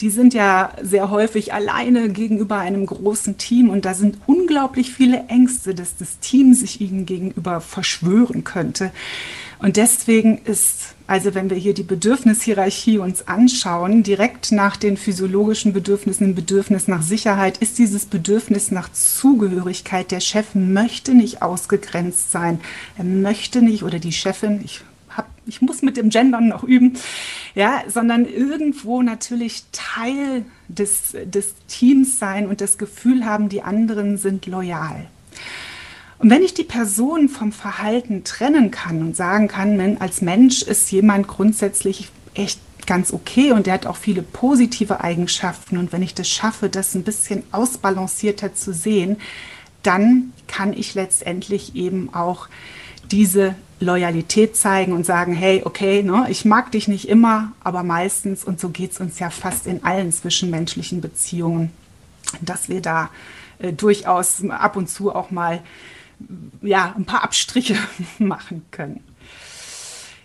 die 0.00 0.10
sind 0.10 0.34
ja 0.34 0.72
sehr 0.82 1.10
häufig 1.10 1.52
alleine 1.52 2.08
gegenüber 2.08 2.56
einem 2.58 2.86
großen 2.86 3.38
Team 3.38 3.68
und 3.68 3.84
da 3.84 3.94
sind 3.94 4.18
unglaublich 4.26 4.92
viele 4.92 5.26
Ängste, 5.28 5.74
dass 5.74 5.96
das 5.96 6.18
Team 6.18 6.54
sich 6.54 6.80
ihnen 6.80 7.06
gegenüber 7.06 7.60
verschwören 7.60 8.44
könnte. 8.44 8.92
Und 9.58 9.76
deswegen 9.76 10.38
ist, 10.38 10.94
also 11.10 11.34
wenn 11.34 11.50
wir 11.50 11.56
hier 11.56 11.74
die 11.74 11.82
Bedürfnishierarchie 11.82 12.98
uns 12.98 13.26
anschauen, 13.26 14.04
direkt 14.04 14.52
nach 14.52 14.76
den 14.76 14.96
physiologischen 14.96 15.72
Bedürfnissen, 15.72 16.28
dem 16.28 16.34
Bedürfnis 16.36 16.86
nach 16.86 17.02
Sicherheit, 17.02 17.58
ist 17.58 17.78
dieses 17.78 18.06
Bedürfnis 18.06 18.70
nach 18.70 18.92
Zugehörigkeit. 18.92 20.12
Der 20.12 20.20
Chef 20.20 20.54
möchte 20.54 21.12
nicht 21.14 21.42
ausgegrenzt 21.42 22.30
sein. 22.30 22.60
Er 22.96 23.02
möchte 23.02 23.60
nicht, 23.60 23.82
oder 23.82 23.98
die 23.98 24.12
Chefin, 24.12 24.60
ich 24.64 24.82
hab, 25.08 25.28
ich 25.46 25.60
muss 25.60 25.82
mit 25.82 25.96
dem 25.96 26.10
Gendern 26.10 26.46
noch 26.46 26.62
üben, 26.62 26.96
ja, 27.56 27.82
sondern 27.88 28.24
irgendwo 28.24 29.02
natürlich 29.02 29.64
Teil 29.72 30.44
des, 30.68 31.16
des 31.24 31.56
Teams 31.66 32.20
sein 32.20 32.46
und 32.46 32.60
das 32.60 32.78
Gefühl 32.78 33.24
haben, 33.24 33.48
die 33.48 33.62
anderen 33.62 34.16
sind 34.16 34.46
loyal. 34.46 35.08
Und 36.20 36.28
wenn 36.28 36.42
ich 36.42 36.52
die 36.52 36.64
Person 36.64 37.30
vom 37.30 37.50
Verhalten 37.50 38.24
trennen 38.24 38.70
kann 38.70 39.00
und 39.00 39.16
sagen 39.16 39.48
kann, 39.48 39.96
als 39.98 40.20
Mensch 40.20 40.62
ist 40.62 40.92
jemand 40.92 41.26
grundsätzlich 41.26 42.10
echt 42.34 42.60
ganz 42.86 43.12
okay 43.12 43.52
und 43.52 43.66
der 43.66 43.74
hat 43.74 43.86
auch 43.86 43.96
viele 43.96 44.20
positive 44.20 45.00
Eigenschaften. 45.00 45.78
Und 45.78 45.92
wenn 45.92 46.02
ich 46.02 46.12
das 46.12 46.28
schaffe, 46.28 46.68
das 46.68 46.94
ein 46.94 47.04
bisschen 47.04 47.42
ausbalancierter 47.52 48.54
zu 48.54 48.74
sehen, 48.74 49.16
dann 49.82 50.34
kann 50.46 50.74
ich 50.74 50.94
letztendlich 50.94 51.74
eben 51.74 52.12
auch 52.12 52.48
diese 53.10 53.54
Loyalität 53.80 54.56
zeigen 54.56 54.92
und 54.92 55.06
sagen, 55.06 55.32
hey, 55.32 55.62
okay, 55.64 56.02
ne, 56.02 56.26
ich 56.28 56.44
mag 56.44 56.70
dich 56.72 56.86
nicht 56.86 57.08
immer, 57.08 57.52
aber 57.64 57.82
meistens, 57.82 58.44
und 58.44 58.60
so 58.60 58.68
geht 58.68 58.92
es 58.92 59.00
uns 59.00 59.18
ja 59.18 59.30
fast 59.30 59.66
in 59.66 59.84
allen 59.84 60.12
zwischenmenschlichen 60.12 61.00
Beziehungen, 61.00 61.70
dass 62.42 62.68
wir 62.68 62.82
da 62.82 63.08
äh, 63.58 63.72
durchaus 63.72 64.44
ab 64.50 64.76
und 64.76 64.90
zu 64.90 65.14
auch 65.14 65.30
mal 65.30 65.62
ja, 66.62 66.94
ein 66.96 67.04
paar 67.04 67.24
Abstriche 67.24 67.76
machen 68.18 68.64
können. 68.70 69.04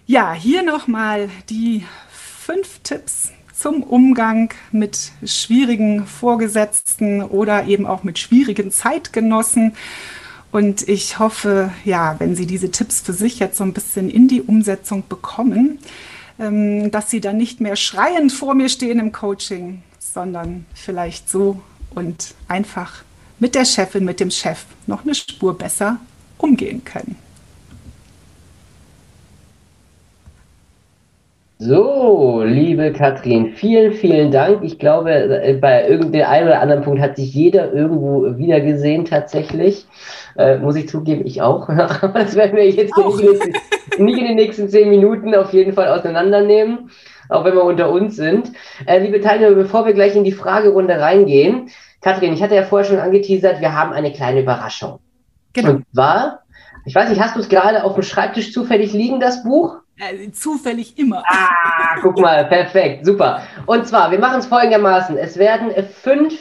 Ja, 0.06 0.34
hier 0.34 0.64
nochmal 0.64 1.30
die 1.50 1.86
fünf 2.12 2.80
Tipps 2.84 3.32
zum 3.58 3.82
Umgang 3.82 4.54
mit 4.72 5.12
schwierigen 5.26 6.06
Vorgesetzten 6.06 7.24
oder 7.24 7.66
eben 7.66 7.88
auch 7.88 8.04
mit 8.04 8.20
schwierigen 8.20 8.72
Zeitgenossen. 8.72 9.74
Und 10.52 10.88
ich 10.88 11.20
hoffe, 11.20 11.72
ja, 11.86 12.16
wenn 12.20 12.36
Sie 12.36 12.46
diese 12.46 12.70
Tipps 12.70 13.02
für 13.02 13.14
sich 13.14 13.40
jetzt 13.40 13.58
so 13.58 13.64
ein 13.64 13.74
bisschen 13.74 14.10
in 14.10 14.28
die 14.28 14.42
Umsetzung 14.42 15.04
bekommen, 15.08 15.80
ähm, 16.38 16.92
dass 16.92 17.10
Sie 17.10 17.22
dann 17.22 17.38
nicht 17.38 17.62
mehr 17.62 17.76
schreiend 17.76 18.32
vor 18.32 18.54
mir 18.54 18.70
stehen 18.70 19.00
im 19.00 19.12
Coaching, 19.12 19.82
sondern 20.00 20.66
vielleicht 20.74 21.30
so 21.30 21.62
und 21.96 22.36
einfach 22.48 23.05
mit 23.40 23.56
der 23.56 23.66
Chefin, 23.66 24.06
mit 24.06 24.20
dem 24.20 24.32
Chef 24.32 24.66
noch 24.88 25.04
eine 25.04 25.16
Spur 25.16 25.58
besser 25.58 25.98
umgehen 26.38 26.84
können. 26.84 27.18
So, 31.58 32.44
liebe 32.46 32.92
Katrin, 32.92 33.54
vielen, 33.54 33.94
vielen 33.94 34.30
Dank. 34.30 34.62
Ich 34.62 34.78
glaube, 34.78 35.12
äh, 35.14 35.54
bei 35.54 35.88
irgendeinem 35.88 36.28
einen 36.28 36.48
oder 36.48 36.60
anderen 36.60 36.84
Punkt 36.84 37.00
hat 37.00 37.16
sich 37.16 37.34
jeder 37.34 37.72
irgendwo 37.72 38.38
wiedergesehen 38.38 39.06
tatsächlich. 39.06 39.86
Äh, 40.38 40.58
muss 40.58 40.76
ich 40.76 40.90
zugeben, 40.90 41.26
ich 41.26 41.42
auch. 41.42 41.70
Das 42.14 42.36
werden 42.36 42.58
wir 42.58 42.70
jetzt 42.70 42.98
nicht, 42.98 44.00
nicht 44.00 44.18
in 44.20 44.26
den 44.26 44.36
nächsten 44.36 44.68
zehn 44.68 44.90
Minuten 44.90 45.34
auf 45.34 45.54
jeden 45.54 45.72
Fall 45.72 45.88
auseinandernehmen, 45.88 46.92
auch 47.30 47.46
wenn 47.46 47.56
wir 47.56 47.64
unter 47.64 47.90
uns 47.90 48.18
sind. 48.18 48.52
Äh, 48.86 49.00
liebe 49.00 49.22
Teilnehmer, 49.22 49.56
bevor 49.56 49.86
wir 49.86 49.94
gleich 49.94 50.14
in 50.14 50.26
die 50.26 50.34
Fragerunde 50.34 51.00
reingehen, 51.00 51.70
Katrin, 52.06 52.34
ich 52.34 52.44
hatte 52.44 52.54
ja 52.54 52.62
vorher 52.62 52.88
schon 52.88 53.00
angeteasert, 53.00 53.62
wir 53.62 53.74
haben 53.74 53.92
eine 53.92 54.14
kleine 54.14 54.42
Überraschung. 54.42 55.00
Genau. 55.54 55.72
Und 55.72 55.86
zwar, 55.92 56.44
ich 56.86 56.94
weiß 56.94 57.10
nicht, 57.10 57.20
hast 57.20 57.36
du 57.36 57.40
es 57.40 57.50
gerade 57.50 57.84
auf 57.84 57.96
dem 57.96 58.04
Schreibtisch 58.04 58.54
zufällig 58.54 58.94
liegen, 58.94 59.20
das 59.20 59.42
Buch? 59.42 59.78
Äh, 59.98 60.30
zufällig 60.30 61.00
immer. 61.00 61.24
Ah, 61.26 61.98
guck 62.04 62.20
mal, 62.20 62.46
perfekt, 62.50 63.08
super. 63.08 63.42
Und 63.66 63.88
zwar, 63.88 64.12
wir 64.12 64.20
machen 64.20 64.38
es 64.38 64.46
folgendermaßen. 64.46 65.18
Es 65.18 65.38
werden 65.38 65.72
fünf 65.96 66.38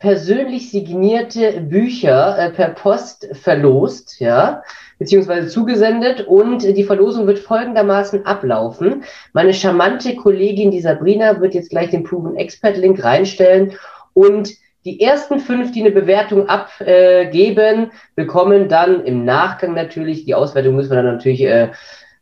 persönlich 0.00 0.70
signierte 0.70 1.62
Bücher 1.62 2.38
äh, 2.38 2.50
per 2.50 2.68
Post 2.68 3.26
verlost, 3.40 4.20
ja, 4.20 4.62
beziehungsweise 4.98 5.48
zugesendet 5.48 6.26
und 6.26 6.62
die 6.62 6.84
Verlosung 6.84 7.26
wird 7.26 7.38
folgendermaßen 7.38 8.26
ablaufen. 8.26 9.04
Meine 9.32 9.54
charmante 9.54 10.14
Kollegin, 10.14 10.70
die 10.70 10.82
Sabrina, 10.82 11.40
wird 11.40 11.54
jetzt 11.54 11.70
gleich 11.70 11.88
den 11.88 12.04
Proven 12.04 12.36
Expert 12.36 12.76
Link 12.76 13.02
reinstellen 13.02 13.72
und 14.12 14.60
die 14.84 15.00
ersten 15.00 15.40
fünf, 15.40 15.72
die 15.72 15.80
eine 15.80 15.90
Bewertung 15.90 16.48
abgeben, 16.48 17.92
bekommen 18.14 18.68
dann 18.68 19.04
im 19.04 19.24
Nachgang 19.24 19.74
natürlich, 19.74 20.24
die 20.24 20.34
Auswertung 20.34 20.76
müssen 20.76 20.90
wir 20.90 21.02
dann 21.02 21.16
natürlich 21.16 21.42
äh, 21.42 21.68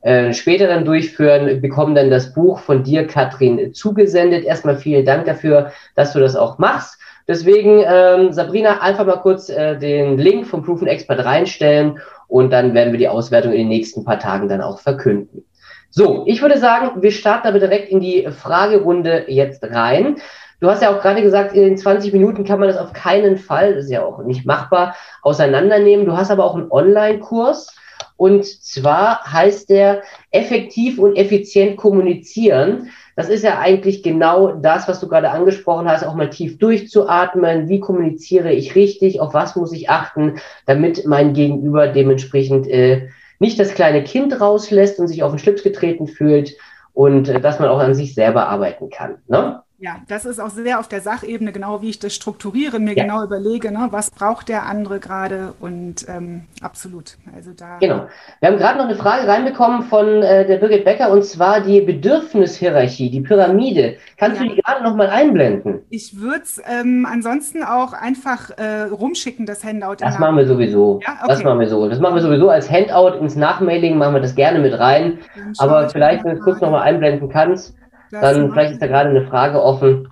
äh, 0.00 0.32
später 0.32 0.68
dann 0.68 0.84
durchführen, 0.84 1.60
bekommen 1.60 1.94
dann 1.94 2.10
das 2.10 2.32
Buch 2.32 2.60
von 2.60 2.84
dir, 2.84 3.06
Katrin, 3.06 3.74
zugesendet. 3.74 4.44
Erstmal 4.44 4.76
vielen 4.76 5.04
Dank 5.04 5.26
dafür, 5.26 5.72
dass 5.94 6.12
du 6.12 6.20
das 6.20 6.36
auch 6.36 6.58
machst. 6.58 7.00
Deswegen, 7.26 7.84
ähm, 7.86 8.32
Sabrina, 8.32 8.80
einfach 8.80 9.04
mal 9.04 9.16
kurz 9.16 9.50
äh, 9.50 9.76
den 9.76 10.16
Link 10.16 10.46
vom 10.46 10.62
Proven 10.62 10.86
Expert 10.86 11.24
reinstellen 11.24 11.98
und 12.26 12.50
dann 12.52 12.74
werden 12.74 12.92
wir 12.92 12.98
die 12.98 13.08
Auswertung 13.08 13.52
in 13.52 13.58
den 13.58 13.68
nächsten 13.68 14.04
paar 14.04 14.18
Tagen 14.18 14.48
dann 14.48 14.62
auch 14.62 14.78
verkünden. 14.78 15.44
So, 15.90 16.24
ich 16.26 16.42
würde 16.42 16.58
sagen, 16.58 17.02
wir 17.02 17.10
starten 17.10 17.48
aber 17.48 17.58
direkt 17.58 17.90
in 17.90 18.00
die 18.00 18.28
Fragerunde 18.30 19.24
jetzt 19.28 19.64
rein. 19.64 20.16
Du 20.60 20.68
hast 20.68 20.82
ja 20.82 20.94
auch 20.94 21.00
gerade 21.00 21.22
gesagt, 21.22 21.54
in 21.54 21.62
den 21.62 21.78
20 21.78 22.12
Minuten 22.12 22.44
kann 22.44 22.58
man 22.58 22.68
das 22.68 22.78
auf 22.78 22.92
keinen 22.92 23.38
Fall, 23.38 23.74
das 23.74 23.84
ist 23.84 23.90
ja 23.92 24.04
auch 24.04 24.22
nicht 24.24 24.44
machbar, 24.44 24.96
auseinandernehmen. 25.22 26.04
Du 26.04 26.16
hast 26.16 26.30
aber 26.30 26.44
auch 26.44 26.56
einen 26.56 26.70
Online-Kurs 26.70 27.76
und 28.16 28.44
zwar 28.44 29.22
heißt 29.32 29.70
der 29.70 30.02
effektiv 30.32 30.98
und 30.98 31.16
effizient 31.16 31.76
kommunizieren. 31.76 32.90
Das 33.14 33.28
ist 33.28 33.44
ja 33.44 33.58
eigentlich 33.60 34.02
genau 34.02 34.48
das, 34.48 34.88
was 34.88 34.98
du 34.98 35.06
gerade 35.06 35.30
angesprochen 35.30 35.88
hast, 35.88 36.04
auch 36.04 36.14
mal 36.14 36.28
tief 36.28 36.58
durchzuatmen. 36.58 37.68
Wie 37.68 37.78
kommuniziere 37.78 38.52
ich 38.52 38.74
richtig? 38.74 39.20
Auf 39.20 39.34
was 39.34 39.54
muss 39.54 39.72
ich 39.72 39.88
achten, 39.88 40.40
damit 40.66 41.06
mein 41.06 41.32
Gegenüber 41.32 41.86
dementsprechend 41.86 42.66
äh, 42.66 43.08
nicht 43.38 43.60
das 43.60 43.74
kleine 43.74 44.02
Kind 44.02 44.40
rauslässt 44.40 44.98
und 44.98 45.06
sich 45.06 45.22
auf 45.22 45.30
den 45.30 45.38
Schlips 45.38 45.62
getreten 45.62 46.08
fühlt 46.08 46.56
und 46.92 47.28
äh, 47.28 47.40
dass 47.40 47.60
man 47.60 47.68
auch 47.68 47.78
an 47.78 47.94
sich 47.94 48.14
selber 48.14 48.48
arbeiten 48.48 48.90
kann. 48.90 49.18
Ne? 49.28 49.62
Ja, 49.80 49.98
das 50.08 50.24
ist 50.24 50.40
auch 50.40 50.50
sehr 50.50 50.80
auf 50.80 50.88
der 50.88 51.00
Sachebene, 51.00 51.52
genau 51.52 51.82
wie 51.82 51.90
ich 51.90 52.00
das 52.00 52.12
strukturiere, 52.12 52.80
mir 52.80 52.96
ja. 52.96 53.04
genau 53.04 53.22
überlege, 53.22 53.70
ne, 53.70 53.86
was 53.92 54.10
braucht 54.10 54.48
der 54.48 54.66
andere 54.66 54.98
gerade 54.98 55.54
und 55.60 56.04
ähm, 56.08 56.46
absolut. 56.60 57.16
Also 57.32 57.52
da. 57.56 57.78
Genau. 57.78 58.08
Wir 58.40 58.48
haben 58.48 58.56
gerade 58.56 58.78
noch 58.78 58.86
eine 58.86 58.96
Frage 58.96 59.28
reinbekommen 59.28 59.84
von 59.84 60.24
äh, 60.24 60.44
der 60.48 60.56
Birgit 60.56 60.84
Becker 60.84 61.12
und 61.12 61.24
zwar 61.24 61.60
die 61.60 61.80
Bedürfnishierarchie, 61.80 63.08
die 63.08 63.20
Pyramide. 63.20 63.98
Kannst 64.16 64.40
ja. 64.40 64.48
du 64.48 64.52
die 64.52 64.60
gerade 64.60 64.82
noch 64.82 64.96
mal 64.96 65.10
einblenden? 65.10 65.82
Ich 65.90 66.18
würde 66.18 66.42
es 66.42 66.60
ähm, 66.68 67.06
ansonsten 67.08 67.62
auch 67.62 67.92
einfach 67.92 68.50
äh, 68.58 68.88
rumschicken, 68.90 69.46
das 69.46 69.62
Handout. 69.62 69.98
Das 70.00 70.18
machen 70.18 70.38
wir 70.38 70.46
sowieso. 70.48 70.98
Ja? 71.06 71.12
Okay. 71.22 71.28
Das 71.28 71.44
machen 71.44 71.60
wir 71.60 71.68
so. 71.68 71.88
Das 71.88 72.00
machen 72.00 72.16
wir 72.16 72.22
sowieso 72.22 72.50
als 72.50 72.68
Handout 72.68 73.16
ins 73.20 73.36
Nachmailing, 73.36 73.96
machen 73.96 74.14
wir 74.14 74.22
das 74.22 74.34
gerne 74.34 74.58
mit 74.58 74.76
rein. 74.76 75.18
Aber 75.58 75.88
vielleicht, 75.88 76.24
wenn 76.24 76.32
du 76.32 76.38
es 76.38 76.42
kurz 76.42 76.60
noch 76.60 76.72
mal 76.72 76.82
einblenden 76.82 77.28
kannst. 77.28 77.77
Das 78.10 78.20
dann 78.20 78.50
vielleicht 78.50 78.72
ist 78.72 78.82
da 78.82 78.86
gerade 78.86 79.10
eine 79.10 79.26
Frage 79.26 79.62
offen. 79.62 80.08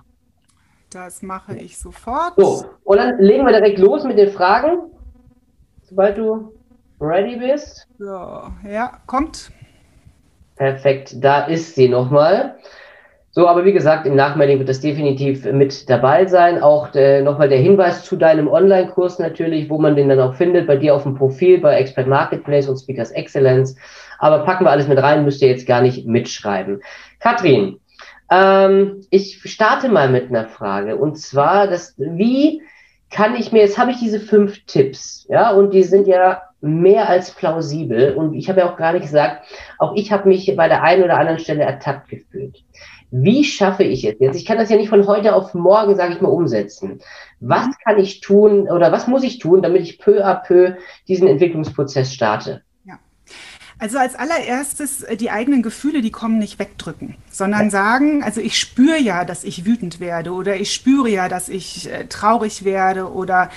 Das 0.91 1.21
mache 1.21 1.57
ich 1.57 1.77
sofort. 1.77 2.33
So, 2.37 2.65
und 2.83 2.97
dann 2.97 3.19
legen 3.19 3.45
wir 3.45 3.51
direkt 3.51 3.79
los 3.79 4.03
mit 4.05 4.17
den 4.17 4.31
Fragen, 4.31 4.89
sobald 5.83 6.17
du 6.17 6.53
ready 7.01 7.35
bist. 7.35 7.87
So, 7.99 8.05
ja, 8.67 8.99
kommt. 9.05 9.51
Perfekt, 10.55 11.15
da 11.23 11.45
ist 11.45 11.75
sie 11.75 11.89
nochmal. 11.89 12.55
So, 13.37 13.47
aber 13.47 13.65
wie 13.65 13.73
gesagt, 13.73 14.07
im 14.07 14.15
Nachmailing 14.15 14.57
wird 14.57 14.69
das 14.69 14.79
definitiv 14.79 15.45
mit 15.45 15.87
dabei 15.87 16.25
sein. 16.25 16.63
Auch 16.63 16.95
äh, 16.95 17.21
nochmal 17.21 17.49
der 17.49 17.59
Hinweis 17.59 18.03
zu 18.03 18.15
deinem 18.15 18.47
Online-Kurs 18.47 19.19
natürlich, 19.19 19.69
wo 19.69 19.77
man 19.77 19.95
den 19.95 20.09
dann 20.09 20.19
auch 20.19 20.33
findet, 20.33 20.65
bei 20.65 20.75
dir 20.75 20.95
auf 20.95 21.03
dem 21.03 21.13
Profil 21.13 21.59
bei 21.59 21.75
Expert 21.75 22.07
Marketplace 22.07 22.67
und 22.67 22.77
Speakers 22.77 23.11
Excellence. 23.11 23.75
Aber 24.17 24.39
packen 24.39 24.65
wir 24.65 24.71
alles 24.71 24.87
mit 24.87 24.97
rein, 24.97 25.23
müsst 25.23 25.43
ihr 25.43 25.49
jetzt 25.49 25.67
gar 25.67 25.83
nicht 25.83 26.07
mitschreiben. 26.07 26.81
Katrin, 27.19 27.79
ähm, 28.29 29.05
ich 29.09 29.41
starte 29.45 29.89
mal 29.89 30.09
mit 30.09 30.29
einer 30.29 30.47
Frage 30.47 30.97
und 30.97 31.17
zwar, 31.17 31.67
das, 31.67 31.95
wie 31.97 32.61
kann 33.09 33.35
ich 33.35 33.51
mir, 33.51 33.59
jetzt 33.59 33.77
habe 33.77 33.91
ich 33.91 33.99
diese 33.99 34.19
fünf 34.19 34.65
Tipps, 34.65 35.25
ja, 35.29 35.51
und 35.51 35.73
die 35.73 35.83
sind 35.83 36.07
ja 36.07 36.41
mehr 36.59 37.07
als 37.07 37.31
plausibel 37.31 38.15
und 38.15 38.33
ich 38.33 38.49
habe 38.49 38.61
ja 38.61 38.71
auch 38.71 38.77
gerade 38.77 38.99
gesagt, 38.99 39.43
auch 39.77 39.95
ich 39.95 40.11
habe 40.11 40.27
mich 40.27 40.53
bei 40.55 40.67
der 40.67 40.83
einen 40.83 41.03
oder 41.03 41.17
anderen 41.17 41.39
Stelle 41.39 41.63
ertappt 41.63 42.09
gefühlt. 42.09 42.63
Wie 43.09 43.45
schaffe 43.45 43.83
ich 43.83 44.03
es 44.03 44.17
jetzt? 44.19 44.35
Ich 44.35 44.45
kann 44.45 44.57
das 44.57 44.69
ja 44.69 44.75
nicht 44.75 44.89
von 44.89 45.07
heute 45.07 45.33
auf 45.33 45.53
morgen, 45.53 45.95
sage 45.95 46.13
ich 46.13 46.21
mal, 46.21 46.27
umsetzen. 46.27 46.99
Was 47.39 47.67
kann 47.85 47.99
ich 47.99 48.19
tun 48.19 48.69
oder 48.69 48.91
was 48.91 49.07
muss 49.07 49.23
ich 49.23 49.39
tun, 49.39 49.61
damit 49.61 49.83
ich 49.83 49.99
peu 49.99 50.25
à 50.25 50.35
peu 50.35 50.75
diesen 51.07 51.27
Entwicklungsprozess 51.27 52.13
starte? 52.13 52.63
Also 53.79 53.99
als 53.99 54.15
allererstes 54.15 55.03
äh, 55.03 55.17
die 55.17 55.29
eigenen 55.29 55.61
Gefühle, 55.61 56.01
die 56.01 56.09
kommen 56.09 56.39
nicht 56.39 56.57
wegdrücken, 56.57 57.15
sondern 57.29 57.69
sagen, 57.69 58.23
also 58.23 58.41
ich 58.41 58.59
spüre 58.59 58.99
ja, 58.99 59.23
dass 59.23 59.43
ich 59.43 59.65
wütend 59.65 59.99
werde 59.99 60.31
oder 60.31 60.55
ich 60.55 60.73
spüre 60.73 61.09
ja, 61.09 61.29
dass 61.29 61.47
ich 61.47 61.91
äh, 61.91 62.07
traurig 62.07 62.63
werde 62.63 63.11
oder 63.11 63.51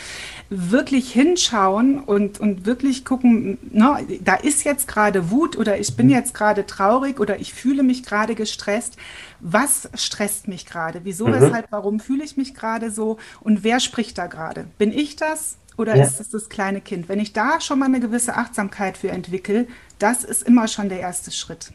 wirklich 0.51 1.11
hinschauen 1.13 2.01
und, 2.01 2.39
und 2.39 2.67
wirklich 2.67 3.05
gucken, 3.05 3.57
ne, 3.71 4.05
da 4.23 4.35
ist 4.35 4.65
jetzt 4.65 4.89
gerade 4.89 5.31
Wut 5.31 5.57
oder 5.57 5.79
ich 5.79 5.97
bin 5.97 6.07
mhm. 6.07 6.13
jetzt 6.13 6.35
gerade 6.35 6.67
traurig 6.67 7.19
oder 7.19 7.41
ich 7.41 7.55
fühle 7.55 7.83
mich 7.83 8.03
gerade 8.03 8.35
gestresst. 8.35 8.97
Was 9.39 9.89
stresst 9.95 10.49
mich 10.49 10.67
gerade? 10.67 11.01
Wieso, 11.05 11.29
mhm. 11.29 11.35
weshalb, 11.35 11.69
warum 11.71 11.99
fühle 11.99 12.25
ich 12.25 12.37
mich 12.37 12.55
gerade 12.55 12.91
so? 12.91 13.17
Und 13.41 13.65
wer 13.65 13.81
spricht 13.81 14.19
da 14.19 14.27
gerade? 14.27 14.67
Bin 14.77 14.93
ich 14.93 15.17
das? 15.17 15.57
Oder 15.79 15.97
ja. 15.97 16.05
ist 16.05 16.21
es 16.21 16.29
das 16.29 16.51
kleine 16.51 16.83
Kind? 16.83 17.09
Wenn 17.09 17.21
ich 17.21 17.33
da 17.33 17.59
schon 17.61 17.79
mal 17.79 17.87
eine 17.87 18.01
gewisse 18.01 18.37
Achtsamkeit 18.37 18.99
für 18.99 19.11
entwickle, 19.11 19.67
das 20.03 20.25
ist 20.25 20.43
immer 20.43 20.69
schon 20.69 20.89
der 20.89 21.01
erste 21.01 21.31
Schritt. 21.31 21.73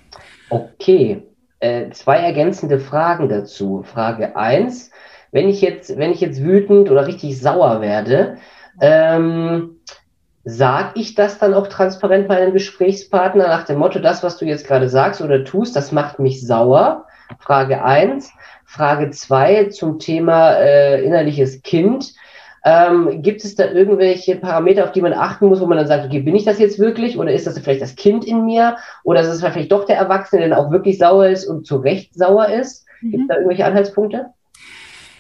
Okay, 0.50 1.24
äh, 1.60 1.90
zwei 1.92 2.18
ergänzende 2.18 2.80
Fragen 2.80 3.30
dazu. 3.30 3.84
Frage 3.84 4.36
1, 4.36 4.92
wenn 5.32 5.50
ich 5.50 5.62
jetzt, 5.62 5.98
wenn 5.98 6.12
ich 6.12 6.22
jetzt 6.22 6.44
wütend 6.44 6.92
oder 6.92 7.08
richtig 7.08 7.40
sauer 7.40 7.82
werde, 7.82 8.38
ähm, 8.82 9.76
Sag 10.48 10.96
ich 10.96 11.16
das 11.16 11.40
dann 11.40 11.56
auch 11.56 11.66
transparent 11.66 12.28
meinem 12.28 12.54
Gesprächspartner 12.54 13.48
nach 13.48 13.66
dem 13.66 13.80
Motto, 13.80 13.98
das, 13.98 14.22
was 14.22 14.38
du 14.38 14.46
jetzt 14.46 14.68
gerade 14.68 14.90
sagst 14.90 15.20
oder 15.20 15.44
tust, 15.44 15.76
das 15.76 15.92
macht 15.92 16.20
mich 16.20 16.46
sauer? 16.46 17.08
Frage 17.40 17.84
eins. 17.84 18.32
Frage 18.64 19.10
zwei 19.10 19.66
zum 19.70 19.98
Thema 19.98 20.52
äh, 20.52 21.04
innerliches 21.04 21.64
Kind. 21.64 22.14
Ähm, 22.68 23.22
gibt 23.22 23.46
es 23.46 23.54
da 23.54 23.70
irgendwelche 23.70 24.38
Parameter, 24.38 24.86
auf 24.86 24.92
die 24.92 25.02
man 25.02 25.14
achten 25.14 25.46
muss, 25.46 25.62
wo 25.62 25.68
man 25.68 25.78
dann 25.78 25.88
sagt, 25.88 26.06
okay, 26.06 26.22
bin 26.22 26.36
ich 26.36 26.46
das 26.46 26.58
jetzt 26.58 26.80
wirklich 26.80 27.16
oder 27.16 27.32
ist 27.32 27.46
das 27.46 27.60
vielleicht 27.60 27.84
das 27.84 27.96
Kind 27.96 28.26
in 28.26 28.44
mir 28.44 28.78
oder 29.04 29.22
ist 29.22 29.28
es 29.28 29.42
vielleicht 29.42 29.72
doch 29.72 29.86
der 29.86 29.98
Erwachsene, 29.98 30.48
der 30.48 30.58
auch 30.58 30.72
wirklich 30.72 30.98
sauer 30.98 31.28
ist 31.28 31.46
und 31.46 31.68
zu 31.68 31.78
Recht 31.78 32.16
sauer 32.16 32.50
ist? 32.50 32.88
Mhm. 33.02 33.12
Gibt 33.12 33.22
es 33.22 33.28
da 33.28 33.36
irgendwelche 33.36 33.66
Anhaltspunkte? 33.66 34.32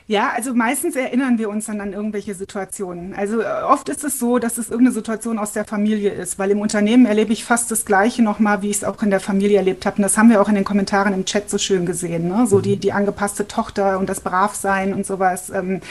Ja, 0.08 0.34
also 0.36 0.54
meistens 0.54 0.96
erinnern 0.96 1.39
wir 1.39 1.50
uns 1.50 1.65
dann 1.65 1.82
an 1.82 1.91
irgendwelche 1.91 2.36
Situationen. 2.36 3.15
Also 3.15 3.41
äh, 3.41 3.46
oft 3.68 3.89
ist 3.89 4.04
es 4.04 4.20
so, 4.20 4.38
dass 4.38 4.60
es 4.60 4.70
irgendeine 4.70 4.94
Situation 4.94 5.39
aus 5.39 5.54
der 5.54 5.65
Familie 5.65 6.12
ist, 6.12 6.38
weil 6.38 6.52
im 6.52 6.60
Unternehmen 6.60 7.08
erlebe 7.08 7.34
ich 7.34 7.44
fast 7.44 7.72
das 7.72 7.86
Gleiche 7.86 8.22
nochmal, 8.22 8.62
wie 8.62 8.70
ich 8.70 8.78
es 8.78 8.84
auch 8.84 9.02
in 9.02 9.10
der 9.10 9.20
Familie 9.20 9.58
erlebt 9.58 9.88
habe. 9.88 9.98
Und 9.98 10.04
das 10.04 10.15
haben 10.15 10.30
wir 10.30 10.41
auch 10.41 10.50
in 10.50 10.54
den 10.54 10.63
Kommentaren 10.63 11.15
im 11.15 11.26
Chat 11.26 11.50
so 11.50 11.58
schön 11.58 11.88
gesehen. 11.88 12.28
Ne? 12.28 12.46
So 12.46 12.60
die, 12.60 12.78
die 12.78 12.91
angepasste 12.91 13.48
Tochter 13.48 13.98
und 13.98 14.08
das 14.08 14.20
Bravsein 14.20 14.94
und 14.94 15.08
sowas. 15.08 15.50
Ähm, 15.50 15.82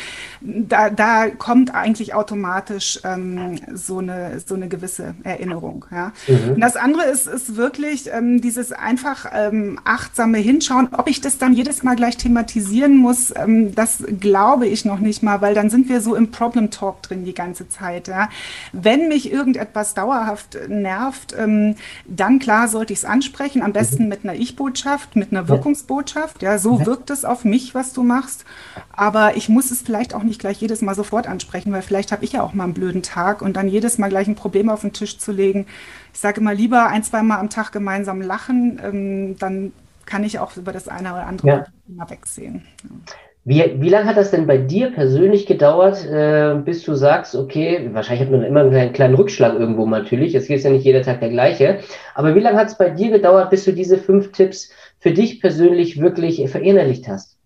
da, 0.41 0.91
da 0.91 1.31
kommt 1.31 1.75
eigentlich 1.75 2.15
automatisch 2.15 3.01
ähm, 3.03 3.59
so, 3.73 3.99
eine, 3.99 4.39
so 4.47 4.55
eine 4.55 4.69
gewisse 4.69 5.17
Erinnerung. 5.25 5.87
Ja? 5.91 6.13
Mhm. 6.29 6.53
Und 6.55 6.61
das 6.61 6.77
andere 6.77 7.07
ist, 7.07 7.27
ist 7.27 7.57
wirklich 7.57 8.11
ähm, 8.13 8.41
dieses 8.41 8.71
einfach 8.71 9.27
ähm, 9.35 9.81
achtsame 9.83 10.39
Hinschauen, 10.39 10.91
ob 10.93 11.09
ich 11.09 11.21
das 11.21 11.39
dann 11.39 11.53
jedes 11.53 11.83
Mal 11.83 11.97
gleich 11.97 12.17
thematisieren 12.17 12.97
muss, 12.97 13.33
ähm, 13.37 13.75
das 13.75 14.04
glaube 14.21 14.67
ich 14.67 14.85
noch 14.85 14.99
nicht 14.99 15.23
mal, 15.23 15.41
weil 15.41 15.55
dann 15.55 15.71
sind 15.71 15.89
wir 15.89 16.01
so 16.01 16.15
im 16.15 16.31
Problem 16.31 16.71
Talk 16.71 17.03
drin 17.03 17.25
die 17.25 17.35
ganze 17.35 17.69
Zeit. 17.69 18.09
Ja. 18.09 18.29
Wenn 18.73 19.09
mich 19.09 19.33
irgendetwas 19.33 19.95
dauerhaft 19.95 20.59
nervt, 20.69 21.35
ähm, 21.39 21.77
dann 22.07 22.39
klar 22.39 22.69
sollte 22.69 22.93
ich 22.93 23.01
es 23.01 23.05
ansprechen, 23.05 23.63
am 23.63 23.73
besten 23.73 24.05
mhm. 24.05 24.09
mit 24.09 24.25
einer 24.25 24.35
Ich-Botschaft, 24.35 25.17
mit 25.17 25.33
einer 25.33 25.49
Wirkungsbotschaft. 25.49 26.43
Ja, 26.43 26.59
so 26.59 26.85
wirkt 26.87 27.11
es 27.11 27.25
auf 27.25 27.45
mich, 27.45 27.75
was 27.75 27.93
du 27.93 28.03
machst. 28.03 28.45
Aber 28.93 29.37
ich 29.37 29.49
muss 29.49 29.71
es 29.71 29.83
vielleicht 29.83 30.15
auch 30.15 30.23
nicht 30.23 30.41
gleich 30.41 30.61
jedes 30.61 30.83
Mal 30.83 30.95
sofort 30.95 31.27
ansprechen, 31.27 31.73
weil 31.73 31.83
vielleicht 31.83 32.13
habe 32.13 32.25
ich 32.25 32.33
ja 32.33 32.43
auch 32.43 32.55
mal 32.55 32.65
einen 32.65 32.75
blöden 32.75 33.03
Tag 33.03 33.43
und 33.43 33.57
dann 33.57 33.69
jedes 33.69 33.99
Mal 33.99 34.09
gleich 34.09 34.29
ein 34.29 34.35
Problem 34.37 34.69
auf 34.69 34.83
den 34.83 34.93
Tisch 34.93 35.19
zu 35.19 35.33
legen. 35.33 35.67
Ich 36.13 36.21
sage 36.21 36.41
immer 36.41 36.55
lieber 36.55 36.87
ein, 36.87 37.03
zwei 37.03 37.23
Mal 37.23 37.39
am 37.39 37.51
Tag 37.51 37.73
gemeinsam 37.73 38.23
lachen, 38.23 38.81
ähm, 38.83 39.39
dann 39.39 39.73
kann 40.07 40.25
ich 40.25 40.39
auch 40.39 40.57
über 40.57 40.73
das 40.73 40.89
eine 40.89 41.13
oder 41.13 41.27
andere 41.27 41.49
ja. 41.49 41.67
Thema 41.87 42.11
wegsehen. 42.11 42.67
Ja. 42.83 43.15
Wie, 43.47 43.63
wie 43.79 43.91
lange 43.91 44.07
hat 44.07 44.17
das 44.17 44.31
denn 44.31 44.47
bei 44.47 44.57
dir 44.57 44.91
persönlich 44.91 45.45
gedauert, 45.45 46.07
äh, 46.07 46.55
bis 46.65 46.83
du 46.83 46.95
sagst, 46.95 47.35
okay, 47.35 47.91
wahrscheinlich 47.93 48.27
hat 48.27 48.33
man 48.33 48.43
immer 48.43 48.61
einen 48.61 48.93
kleinen, 48.95 49.15
Rückschlag 49.15 49.59
irgendwo 49.59 49.87
natürlich, 49.87 50.35
es 50.35 50.49
ist 50.49 50.65
ja 50.65 50.71
nicht 50.71 50.85
jeder 50.85 51.03
Tag 51.03 51.21
der 51.21 51.29
gleiche, 51.29 51.81
aber 52.15 52.35
wie 52.35 52.41
lange 52.41 52.57
hat 52.57 52.69
es 52.69 52.79
bei 52.79 52.89
dir 52.89 53.11
gedauert, 53.11 53.51
bis 53.51 53.67
du 53.67 53.75
diese 53.75 53.99
fünf 53.99 54.33
Tipps 54.33 54.71
für 54.99 55.13
dich 55.13 55.43
persönlich 55.43 56.01
wirklich 56.01 56.49
verinnerlicht 56.49 57.07
hast? 57.07 57.37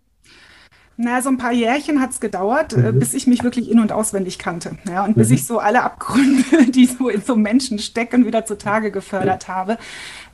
Na, 0.96 1.20
so 1.20 1.30
ein 1.30 1.38
paar 1.38 1.52
Jährchen 1.52 2.00
hat 2.00 2.11
es 2.11 2.20
gedauert, 2.20 2.74
äh, 2.74 2.92
mhm. 2.92 3.00
bis 3.00 3.14
ich 3.14 3.26
mich 3.26 3.42
wirklich 3.42 3.68
in- 3.68 3.80
und 3.80 3.90
auswendig 3.90 4.38
kannte. 4.38 4.72
Ja, 4.88 5.04
und 5.04 5.16
mhm. 5.16 5.20
bis 5.20 5.30
ich 5.32 5.46
so 5.46 5.58
alle 5.58 5.82
Abgründe, 5.82 6.70
die 6.74 6.87
so 6.87 7.08
in 7.08 7.22
so 7.22 7.34
Menschen 7.34 7.80
stecken, 7.80 8.24
wieder 8.24 8.44
zutage 8.44 8.92
gefördert 8.92 9.48
mhm. 9.48 9.52
habe. 9.52 9.78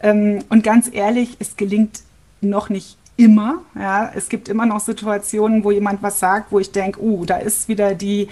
Ähm, 0.03 0.41
und 0.51 0.63
ganz 0.63 0.91
ehrlich, 0.93 1.37
es 1.39 1.57
gelingt 1.57 2.01
noch 2.43 2.69
nicht 2.69 2.99
immer. 3.17 3.63
Ja, 3.75 4.11
es 4.15 4.29
gibt 4.29 4.49
immer 4.49 4.67
noch 4.67 4.81
Situationen, 4.81 5.65
wo 5.65 5.71
jemand 5.71 6.03
was 6.03 6.19
sagt, 6.19 6.51
wo 6.51 6.59
ich 6.59 6.73
denke, 6.73 7.01
uh, 7.01 7.25
da 7.25 7.37
ist 7.37 7.69
wieder 7.69 7.95
die, 7.95 8.29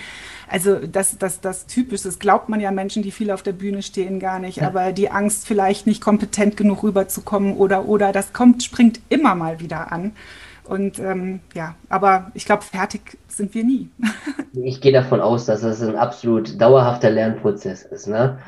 also 0.49 0.77
das, 0.87 1.19
das, 1.19 1.41
das 1.41 1.67
Typische, 1.67 2.05
das 2.05 2.19
glaubt 2.19 2.49
man 2.49 2.61
ja 2.61 2.71
Menschen, 2.71 3.03
die 3.03 3.11
viel 3.11 3.31
auf 3.31 3.43
der 3.43 3.53
Bühne 3.53 3.83
stehen, 3.83 4.19
gar 4.19 4.39
nicht, 4.39 4.59
ja. 4.59 4.67
aber 4.67 4.93
die 4.93 5.11
Angst, 5.11 5.47
vielleicht 5.47 5.87
nicht 5.87 6.01
kompetent 6.01 6.57
genug 6.57 6.83
rüberzukommen 6.83 7.57
oder, 7.57 7.89
oder, 7.89 8.13
das 8.13 8.33
kommt, 8.33 8.63
springt 8.63 9.01
immer 9.09 9.35
mal 9.35 9.61
wieder 9.61 9.93
an. 9.93 10.13
Und 10.65 10.99
ähm, 11.01 11.41
ja, 11.55 11.75
aber 11.89 12.31
ich 12.35 12.45
glaube, 12.45 12.63
fertig 12.63 13.19
sind 13.29 13.55
wir 13.55 13.65
nie. 13.65 13.89
ich 14.53 14.81
gehe 14.81 14.93
davon 14.93 15.21
aus, 15.21 15.47
dass 15.47 15.63
das 15.63 15.83
ein 15.83 15.97
absolut 15.97 16.61
dauerhafter 16.61 17.11
Lernprozess 17.11 17.83
ist. 17.83 18.07
Ne? 18.07 18.39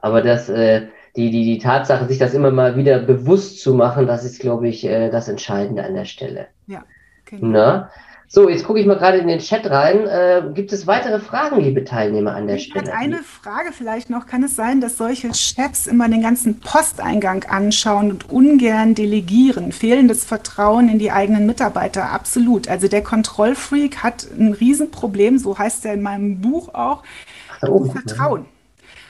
Aber 0.00 0.22
das, 0.22 0.48
äh, 0.48 0.86
die, 1.16 1.30
die, 1.30 1.44
die 1.44 1.58
Tatsache, 1.58 2.06
sich 2.06 2.18
das 2.18 2.34
immer 2.34 2.50
mal 2.50 2.76
wieder 2.76 2.98
bewusst 2.98 3.60
zu 3.60 3.74
machen, 3.74 4.06
das 4.06 4.24
ist, 4.24 4.40
glaube 4.40 4.68
ich, 4.68 4.84
äh, 4.84 5.10
das 5.10 5.28
Entscheidende 5.28 5.84
an 5.84 5.94
der 5.94 6.04
Stelle. 6.04 6.48
Ja, 6.66 6.82
genau. 7.24 7.48
Na? 7.48 7.90
So, 8.26 8.48
jetzt 8.48 8.64
gucke 8.64 8.80
ich 8.80 8.86
mal 8.86 8.96
gerade 8.96 9.18
in 9.18 9.28
den 9.28 9.38
Chat 9.38 9.70
rein. 9.70 10.08
Äh, 10.08 10.42
gibt 10.54 10.72
es 10.72 10.88
weitere 10.88 11.20
Fragen, 11.20 11.60
liebe 11.60 11.84
Teilnehmer 11.84 12.34
an 12.34 12.48
der 12.48 12.56
ich 12.56 12.64
Stelle? 12.64 12.92
Eine 12.92 13.18
Frage 13.18 13.70
vielleicht 13.70 14.10
noch. 14.10 14.26
Kann 14.26 14.42
es 14.42 14.56
sein, 14.56 14.80
dass 14.80 14.96
solche 14.96 15.32
Chefs 15.34 15.86
immer 15.86 16.08
den 16.08 16.22
ganzen 16.22 16.58
Posteingang 16.58 17.44
anschauen 17.44 18.10
und 18.10 18.30
ungern 18.30 18.96
delegieren? 18.96 19.70
Fehlendes 19.70 20.24
Vertrauen 20.24 20.88
in 20.88 20.98
die 20.98 21.12
eigenen 21.12 21.46
Mitarbeiter? 21.46 22.10
Absolut. 22.10 22.66
Also 22.66 22.88
der 22.88 23.02
Kontrollfreak 23.02 24.02
hat 24.02 24.26
ein 24.36 24.52
Riesenproblem, 24.52 25.38
so 25.38 25.56
heißt 25.56 25.84
er 25.84 25.94
in 25.94 26.02
meinem 26.02 26.40
Buch 26.40 26.74
auch. 26.74 27.04
Ach, 27.60 27.68
oh, 27.68 27.84
Vertrauen. 27.84 28.46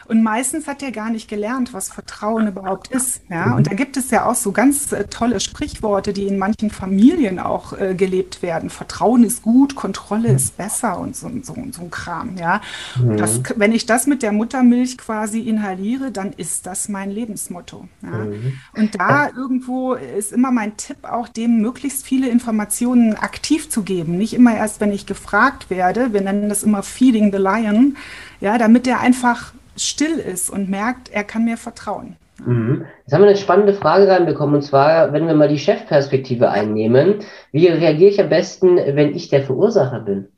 Und 0.06 0.22
meistens 0.22 0.66
hat 0.66 0.82
er 0.82 0.92
gar 0.92 1.10
nicht 1.10 1.28
gelernt, 1.28 1.72
was 1.72 1.88
Vertrauen 1.88 2.48
überhaupt 2.48 2.88
ist. 2.88 3.22
Ja? 3.30 3.54
Und 3.54 3.66
da 3.66 3.74
gibt 3.74 3.96
es 3.96 4.10
ja 4.10 4.26
auch 4.26 4.34
so 4.34 4.52
ganz 4.52 4.92
äh, 4.92 5.04
tolle 5.04 5.40
Sprichworte, 5.40 6.12
die 6.12 6.26
in 6.26 6.38
manchen 6.38 6.70
Familien 6.70 7.38
auch 7.38 7.72
äh, 7.78 7.94
gelebt 7.94 8.42
werden. 8.42 8.70
Vertrauen 8.70 9.24
ist 9.24 9.42
gut, 9.42 9.74
Kontrolle 9.74 10.28
ist 10.28 10.56
besser 10.56 10.98
und 10.98 11.16
so, 11.16 11.30
so, 11.42 11.54
so 11.70 11.82
ein 11.82 11.90
Kram. 11.90 12.36
Ja? 12.36 12.60
Mhm. 13.00 13.16
Das, 13.16 13.40
wenn 13.56 13.72
ich 13.72 13.86
das 13.86 14.06
mit 14.06 14.22
der 14.22 14.32
Muttermilch 14.32 14.98
quasi 14.98 15.40
inhaliere, 15.40 16.10
dann 16.10 16.32
ist 16.32 16.66
das 16.66 16.88
mein 16.88 17.10
Lebensmotto. 17.10 17.88
Ja? 18.02 18.10
Mhm. 18.10 18.52
Und 18.76 19.00
da 19.00 19.28
irgendwo 19.28 19.94
ist 19.94 20.32
immer 20.32 20.50
mein 20.50 20.76
Tipp 20.76 20.98
auch, 21.02 21.28
dem 21.28 21.60
möglichst 21.60 22.04
viele 22.04 22.28
Informationen 22.28 23.14
aktiv 23.16 23.70
zu 23.70 23.82
geben. 23.82 24.18
Nicht 24.18 24.34
immer 24.34 24.54
erst, 24.54 24.80
wenn 24.80 24.92
ich 24.92 25.06
gefragt 25.06 25.70
werde. 25.70 26.12
Wir 26.12 26.20
nennen 26.20 26.48
das 26.48 26.62
immer 26.62 26.82
Feeding 26.82 27.32
the 27.32 27.38
Lion. 27.38 27.96
Ja, 28.40 28.58
damit 28.58 28.86
er 28.86 29.00
einfach 29.00 29.52
still 29.76 30.18
ist 30.18 30.50
und 30.50 30.68
merkt, 30.68 31.10
er 31.12 31.24
kann 31.24 31.44
mir 31.44 31.56
vertrauen. 31.56 32.16
Mhm. 32.44 32.84
Jetzt 33.02 33.12
haben 33.12 33.22
wir 33.22 33.28
eine 33.28 33.36
spannende 33.36 33.74
Frage 33.74 34.08
reinbekommen, 34.08 34.56
und 34.56 34.62
zwar, 34.62 35.12
wenn 35.12 35.26
wir 35.26 35.34
mal 35.34 35.48
die 35.48 35.58
Chefperspektive 35.58 36.50
einnehmen, 36.50 37.20
wie 37.52 37.68
reagiere 37.68 38.10
ich 38.10 38.20
am 38.20 38.28
besten, 38.28 38.76
wenn 38.76 39.14
ich 39.14 39.28
der 39.28 39.42
Verursacher 39.42 40.00
bin? 40.00 40.28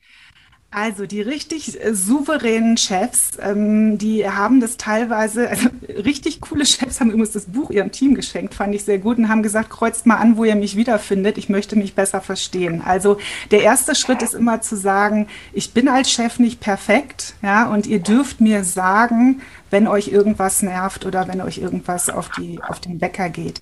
Also 0.72 1.06
die 1.06 1.22
richtig 1.22 1.82
äh, 1.82 1.94
souveränen 1.94 2.76
Chefs, 2.76 3.38
ähm, 3.40 3.98
die 3.98 4.28
haben 4.28 4.60
das 4.60 4.76
teilweise, 4.76 5.48
also 5.48 5.68
richtig 5.88 6.40
coole 6.40 6.66
Chefs 6.66 7.00
haben 7.00 7.10
übrigens 7.10 7.32
das 7.32 7.46
Buch 7.46 7.70
ihrem 7.70 7.92
Team 7.92 8.14
geschenkt, 8.14 8.52
fand 8.52 8.74
ich 8.74 8.84
sehr 8.84 8.98
gut 8.98 9.16
und 9.16 9.28
haben 9.28 9.44
gesagt, 9.44 9.70
kreuzt 9.70 10.06
mal 10.06 10.16
an, 10.16 10.36
wo 10.36 10.44
ihr 10.44 10.56
mich 10.56 10.76
wiederfindet, 10.76 11.38
ich 11.38 11.48
möchte 11.48 11.76
mich 11.76 11.94
besser 11.94 12.20
verstehen. 12.20 12.82
Also 12.84 13.16
der 13.52 13.62
erste 13.62 13.94
Schritt 13.94 14.22
ist 14.22 14.34
immer 14.34 14.60
zu 14.60 14.76
sagen, 14.76 15.28
ich 15.52 15.72
bin 15.72 15.88
als 15.88 16.10
Chef 16.10 16.40
nicht 16.40 16.60
perfekt, 16.60 17.34
ja, 17.42 17.70
und 17.70 17.86
ihr 17.86 18.00
dürft 18.00 18.40
mir 18.40 18.64
sagen, 18.64 19.40
wenn 19.70 19.86
euch 19.88 20.08
irgendwas 20.08 20.62
nervt 20.62 21.06
oder 21.06 21.28
wenn 21.28 21.40
euch 21.40 21.58
irgendwas 21.58 22.10
auf, 22.10 22.28
die, 22.30 22.60
auf 22.62 22.80
den 22.80 23.00
Wecker 23.00 23.28
geht. 23.28 23.60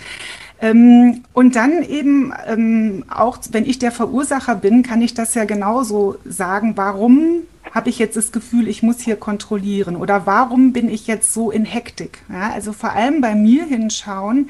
Ähm, 0.64 1.24
und 1.34 1.56
dann 1.56 1.82
eben 1.82 2.32
ähm, 2.46 3.04
auch, 3.10 3.36
wenn 3.50 3.66
ich 3.66 3.78
der 3.78 3.92
Verursacher 3.92 4.54
bin, 4.54 4.82
kann 4.82 5.02
ich 5.02 5.12
das 5.12 5.34
ja 5.34 5.44
genauso 5.44 6.16
sagen, 6.24 6.72
warum 6.76 7.42
habe 7.70 7.90
ich 7.90 7.98
jetzt 7.98 8.16
das 8.16 8.32
Gefühl, 8.32 8.66
ich 8.66 8.82
muss 8.82 9.00
hier 9.00 9.16
kontrollieren 9.16 9.94
oder 9.94 10.24
warum 10.24 10.72
bin 10.72 10.88
ich 10.88 11.06
jetzt 11.06 11.34
so 11.34 11.50
in 11.50 11.66
Hektik? 11.66 12.22
Ja, 12.32 12.52
also 12.52 12.72
vor 12.72 12.92
allem 12.92 13.20
bei 13.20 13.34
mir 13.34 13.64
hinschauen, 13.64 14.48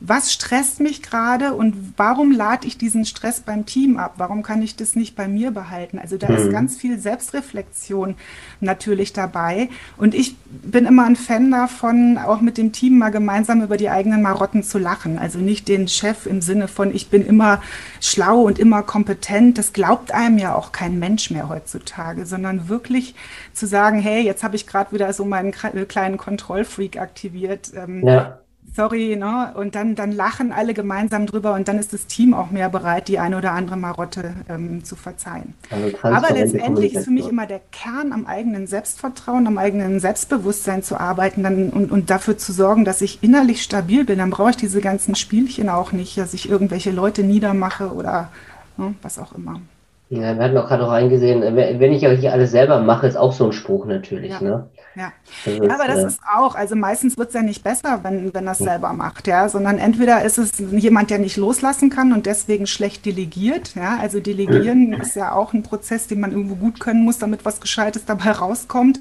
was 0.00 0.32
stresst 0.32 0.78
mich 0.78 1.02
gerade 1.02 1.54
und 1.54 1.94
warum 1.96 2.30
lade 2.30 2.68
ich 2.68 2.78
diesen 2.78 3.04
Stress 3.04 3.40
beim 3.40 3.66
Team 3.66 3.96
ab? 3.96 4.14
Warum 4.16 4.44
kann 4.44 4.62
ich 4.62 4.76
das 4.76 4.94
nicht 4.94 5.16
bei 5.16 5.26
mir 5.26 5.50
behalten? 5.50 5.98
Also 5.98 6.16
da 6.16 6.28
mhm. 6.28 6.36
ist 6.36 6.52
ganz 6.52 6.76
viel 6.76 7.00
Selbstreflexion 7.00 8.14
natürlich 8.60 9.12
dabei. 9.12 9.68
Und 9.96 10.14
ich 10.14 10.36
bin 10.36 10.86
immer 10.86 11.04
ein 11.04 11.16
Fan 11.16 11.50
davon, 11.50 12.16
auch 12.16 12.40
mit 12.40 12.58
dem 12.58 12.70
Team 12.70 12.98
mal 12.98 13.10
gemeinsam 13.10 13.60
über 13.60 13.76
die 13.76 13.90
eigenen 13.90 14.22
Marotten 14.22 14.62
zu 14.62 14.78
lachen. 14.78 15.18
Also 15.18 15.40
nicht 15.40 15.66
den 15.66 15.88
Chef 15.88 16.26
im 16.26 16.42
Sinne 16.42 16.68
von, 16.68 16.94
ich 16.94 17.10
bin 17.10 17.26
immer 17.26 17.60
schlau 18.00 18.42
und 18.42 18.60
immer 18.60 18.82
kompetent. 18.82 19.58
Das 19.58 19.72
glaubt 19.72 20.12
einem 20.12 20.38
ja 20.38 20.54
auch 20.54 20.70
kein 20.70 21.00
Mensch 21.00 21.32
mehr 21.32 21.48
heutzutage, 21.48 22.24
sondern 22.24 22.68
wirklich 22.68 23.16
zu 23.52 23.66
sagen, 23.66 23.98
hey, 23.98 24.22
jetzt 24.22 24.44
habe 24.44 24.54
ich 24.54 24.68
gerade 24.68 24.92
wieder 24.92 25.12
so 25.12 25.24
meinen 25.24 25.50
kleinen 25.52 26.18
Kontrollfreak 26.18 27.00
aktiviert. 27.00 27.72
Ähm, 27.74 28.06
ja 28.06 28.38
sorry, 28.74 29.16
ne? 29.16 29.52
Und 29.54 29.74
dann, 29.74 29.94
dann 29.94 30.12
lachen 30.12 30.52
alle 30.52 30.74
gemeinsam 30.74 31.26
drüber 31.26 31.54
und 31.54 31.68
dann 31.68 31.78
ist 31.78 31.92
das 31.92 32.06
Team 32.06 32.34
auch 32.34 32.50
mehr 32.50 32.68
bereit, 32.68 33.08
die 33.08 33.18
eine 33.18 33.38
oder 33.38 33.52
andere 33.52 33.76
Marotte 33.76 34.34
ähm, 34.48 34.84
zu 34.84 34.96
verzeihen. 34.96 35.54
Also 35.70 35.96
Aber 36.02 36.34
letztendlich 36.34 36.94
ist 36.94 37.04
für 37.04 37.10
mich 37.10 37.28
immer 37.28 37.46
der 37.46 37.60
Kern 37.72 38.12
am 38.12 38.26
eigenen 38.26 38.66
Selbstvertrauen, 38.66 39.46
am 39.46 39.58
eigenen 39.58 40.00
Selbstbewusstsein 40.00 40.82
zu 40.82 40.98
arbeiten 40.98 41.42
dann, 41.42 41.70
und, 41.70 41.90
und 41.90 42.10
dafür 42.10 42.38
zu 42.38 42.52
sorgen, 42.52 42.84
dass 42.84 43.00
ich 43.00 43.22
innerlich 43.22 43.62
stabil 43.62 44.04
bin. 44.04 44.18
Dann 44.18 44.30
brauche 44.30 44.50
ich 44.50 44.56
diese 44.56 44.80
ganzen 44.80 45.14
Spielchen 45.14 45.68
auch 45.68 45.92
nicht, 45.92 46.16
dass 46.18 46.34
ich 46.34 46.48
irgendwelche 46.48 46.90
Leute 46.90 47.22
niedermache 47.22 47.92
oder 47.92 48.30
ne, 48.76 48.94
was 49.02 49.18
auch 49.18 49.32
immer. 49.34 49.60
Ja, 50.10 50.34
wir 50.34 50.42
hatten 50.42 50.56
auch 50.56 50.68
gerade 50.68 50.84
noch 50.84 50.90
reingesehen, 50.90 51.42
äh, 51.42 51.78
wenn 51.78 51.92
ich 51.92 52.00
ja 52.00 52.10
hier 52.10 52.32
alles 52.32 52.50
selber 52.50 52.80
mache, 52.80 53.06
ist 53.06 53.16
auch 53.16 53.32
so 53.32 53.46
ein 53.46 53.52
Spruch 53.52 53.84
natürlich. 53.84 54.30
Ja. 54.30 54.40
Ne? 54.40 54.70
Ja. 54.94 55.12
Das 55.44 55.56
ja, 55.56 55.74
aber 55.74 55.86
das 55.86 55.98
äh, 55.98 56.06
ist 56.06 56.20
auch, 56.34 56.54
also 56.54 56.76
meistens 56.76 57.18
wird 57.18 57.28
es 57.28 57.34
ja 57.34 57.42
nicht 57.42 57.62
besser, 57.62 58.00
wenn, 58.02 58.32
wenn 58.32 58.46
das 58.46 58.58
selber 58.58 58.94
macht, 58.94 59.26
ja, 59.26 59.50
sondern 59.50 59.78
entweder 59.78 60.24
ist 60.24 60.38
es 60.38 60.52
jemand, 60.58 61.10
der 61.10 61.18
nicht 61.18 61.36
loslassen 61.36 61.90
kann 61.90 62.14
und 62.14 62.24
deswegen 62.24 62.66
schlecht 62.66 63.04
delegiert, 63.04 63.74
ja, 63.74 63.98
also 64.00 64.18
delegieren 64.18 64.92
ist 65.00 65.14
ja 65.14 65.32
auch 65.32 65.52
ein 65.52 65.62
Prozess, 65.62 66.06
den 66.06 66.20
man 66.20 66.32
irgendwo 66.32 66.54
gut 66.54 66.80
können 66.80 67.04
muss, 67.04 67.18
damit 67.18 67.44
was 67.44 67.60
Gescheites 67.60 68.06
dabei 68.06 68.32
rauskommt. 68.32 69.00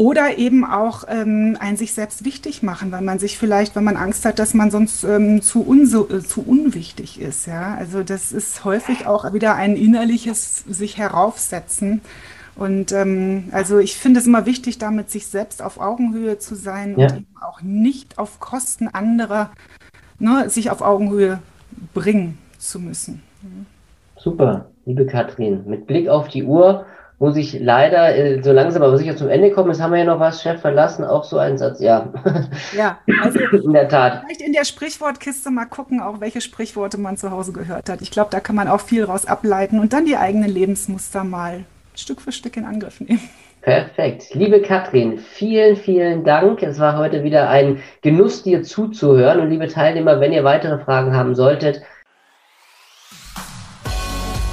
Oder 0.00 0.38
eben 0.38 0.64
auch 0.64 1.04
ähm, 1.08 1.58
ein 1.60 1.76
sich 1.76 1.92
selbst 1.92 2.24
wichtig 2.24 2.62
machen, 2.62 2.90
weil 2.90 3.02
man 3.02 3.18
sich 3.18 3.36
vielleicht, 3.36 3.76
wenn 3.76 3.84
man 3.84 3.98
Angst 3.98 4.24
hat, 4.24 4.38
dass 4.38 4.54
man 4.54 4.70
sonst 4.70 5.04
ähm, 5.04 5.42
zu, 5.42 5.60
unso, 5.60 6.08
äh, 6.08 6.22
zu 6.22 6.42
unwichtig 6.42 7.20
ist. 7.20 7.46
Ja? 7.46 7.74
Also 7.74 8.02
das 8.02 8.32
ist 8.32 8.64
häufig 8.64 9.06
auch 9.06 9.34
wieder 9.34 9.56
ein 9.56 9.76
innerliches 9.76 10.64
sich 10.66 10.96
heraufsetzen. 10.96 12.00
Und 12.56 12.92
ähm, 12.92 13.50
also 13.52 13.76
ich 13.76 13.98
finde 13.98 14.20
es 14.20 14.26
immer 14.26 14.46
wichtig, 14.46 14.78
damit 14.78 15.10
sich 15.10 15.26
selbst 15.26 15.60
auf 15.60 15.78
Augenhöhe 15.78 16.38
zu 16.38 16.54
sein 16.54 16.98
ja. 16.98 17.08
und 17.08 17.16
eben 17.18 17.36
auch 17.38 17.60
nicht 17.60 18.18
auf 18.18 18.40
Kosten 18.40 18.88
anderer 18.88 19.50
ne, 20.18 20.48
sich 20.48 20.70
auf 20.70 20.80
Augenhöhe 20.80 21.40
bringen 21.92 22.38
zu 22.56 22.80
müssen. 22.80 23.22
Super, 24.16 24.70
liebe 24.86 25.04
Katrin. 25.04 25.64
Mit 25.66 25.86
Blick 25.86 26.08
auf 26.08 26.28
die 26.28 26.44
Uhr 26.44 26.86
muss 27.20 27.36
ich 27.36 27.60
leider 27.60 28.16
äh, 28.16 28.42
so 28.42 28.50
langsam 28.50 28.82
aber 28.82 28.96
sicher 28.96 29.14
zum 29.14 29.28
Ende 29.28 29.50
kommen. 29.50 29.70
Jetzt 29.70 29.80
haben 29.80 29.92
wir 29.92 29.98
ja 29.98 30.06
noch 30.06 30.18
was, 30.18 30.42
Chef 30.42 30.58
verlassen, 30.60 31.04
auch 31.04 31.22
so 31.22 31.36
ein 31.36 31.58
Satz, 31.58 31.78
ja. 31.78 32.10
Ja, 32.76 32.98
also 33.22 33.38
in 33.52 33.74
der 33.74 33.88
Tat. 33.88 34.22
Vielleicht 34.24 34.40
in 34.40 34.54
der 34.54 34.64
Sprichwortkiste 34.64 35.50
mal 35.50 35.66
gucken, 35.66 36.00
auch 36.00 36.20
welche 36.20 36.40
Sprichworte 36.40 36.98
man 36.98 37.18
zu 37.18 37.30
Hause 37.30 37.52
gehört 37.52 37.90
hat. 37.90 38.00
Ich 38.00 38.10
glaube, 38.10 38.30
da 38.30 38.40
kann 38.40 38.56
man 38.56 38.68
auch 38.68 38.80
viel 38.80 39.04
raus 39.04 39.26
ableiten 39.26 39.80
und 39.80 39.92
dann 39.92 40.06
die 40.06 40.16
eigenen 40.16 40.50
Lebensmuster 40.50 41.22
mal 41.22 41.64
Stück 41.94 42.22
für 42.22 42.32
Stück 42.32 42.56
in 42.56 42.64
Angriff 42.64 43.00
nehmen. 43.00 43.20
Perfekt. 43.60 44.32
Liebe 44.32 44.62
Katrin, 44.62 45.18
vielen, 45.18 45.76
vielen 45.76 46.24
Dank. 46.24 46.62
Es 46.62 46.78
war 46.78 46.96
heute 46.96 47.22
wieder 47.22 47.50
ein 47.50 47.82
Genuss, 48.00 48.42
dir 48.42 48.62
zuzuhören. 48.62 49.40
Und 49.40 49.50
liebe 49.50 49.68
Teilnehmer, 49.68 50.20
wenn 50.20 50.32
ihr 50.32 50.44
weitere 50.44 50.78
Fragen 50.78 51.14
haben 51.14 51.34
solltet. 51.34 51.82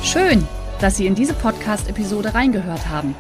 Schön, 0.04 0.46
dass 0.80 0.98
Sie 0.98 1.08
in 1.08 1.16
diese 1.16 1.34
Podcast-Episode 1.34 2.34
reingehört 2.34 2.88
haben. 2.90 3.16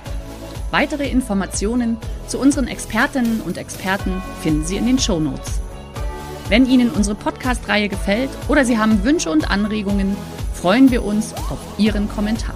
Weitere 0.71 1.09
Informationen 1.09 1.97
zu 2.27 2.39
unseren 2.39 2.67
Expertinnen 2.67 3.41
und 3.41 3.57
Experten 3.57 4.21
finden 4.41 4.65
Sie 4.65 4.77
in 4.77 4.85
den 4.85 4.99
Show 4.99 5.19
Notes. 5.19 5.61
Wenn 6.49 6.65
Ihnen 6.65 6.91
unsere 6.91 7.15
Podcast-Reihe 7.15 7.89
gefällt 7.89 8.29
oder 8.47 8.65
Sie 8.65 8.77
haben 8.77 9.03
Wünsche 9.03 9.29
und 9.29 9.49
Anregungen, 9.49 10.15
freuen 10.53 10.91
wir 10.91 11.03
uns 11.03 11.33
auf 11.33 11.59
Ihren 11.77 12.09
Kommentar. 12.09 12.55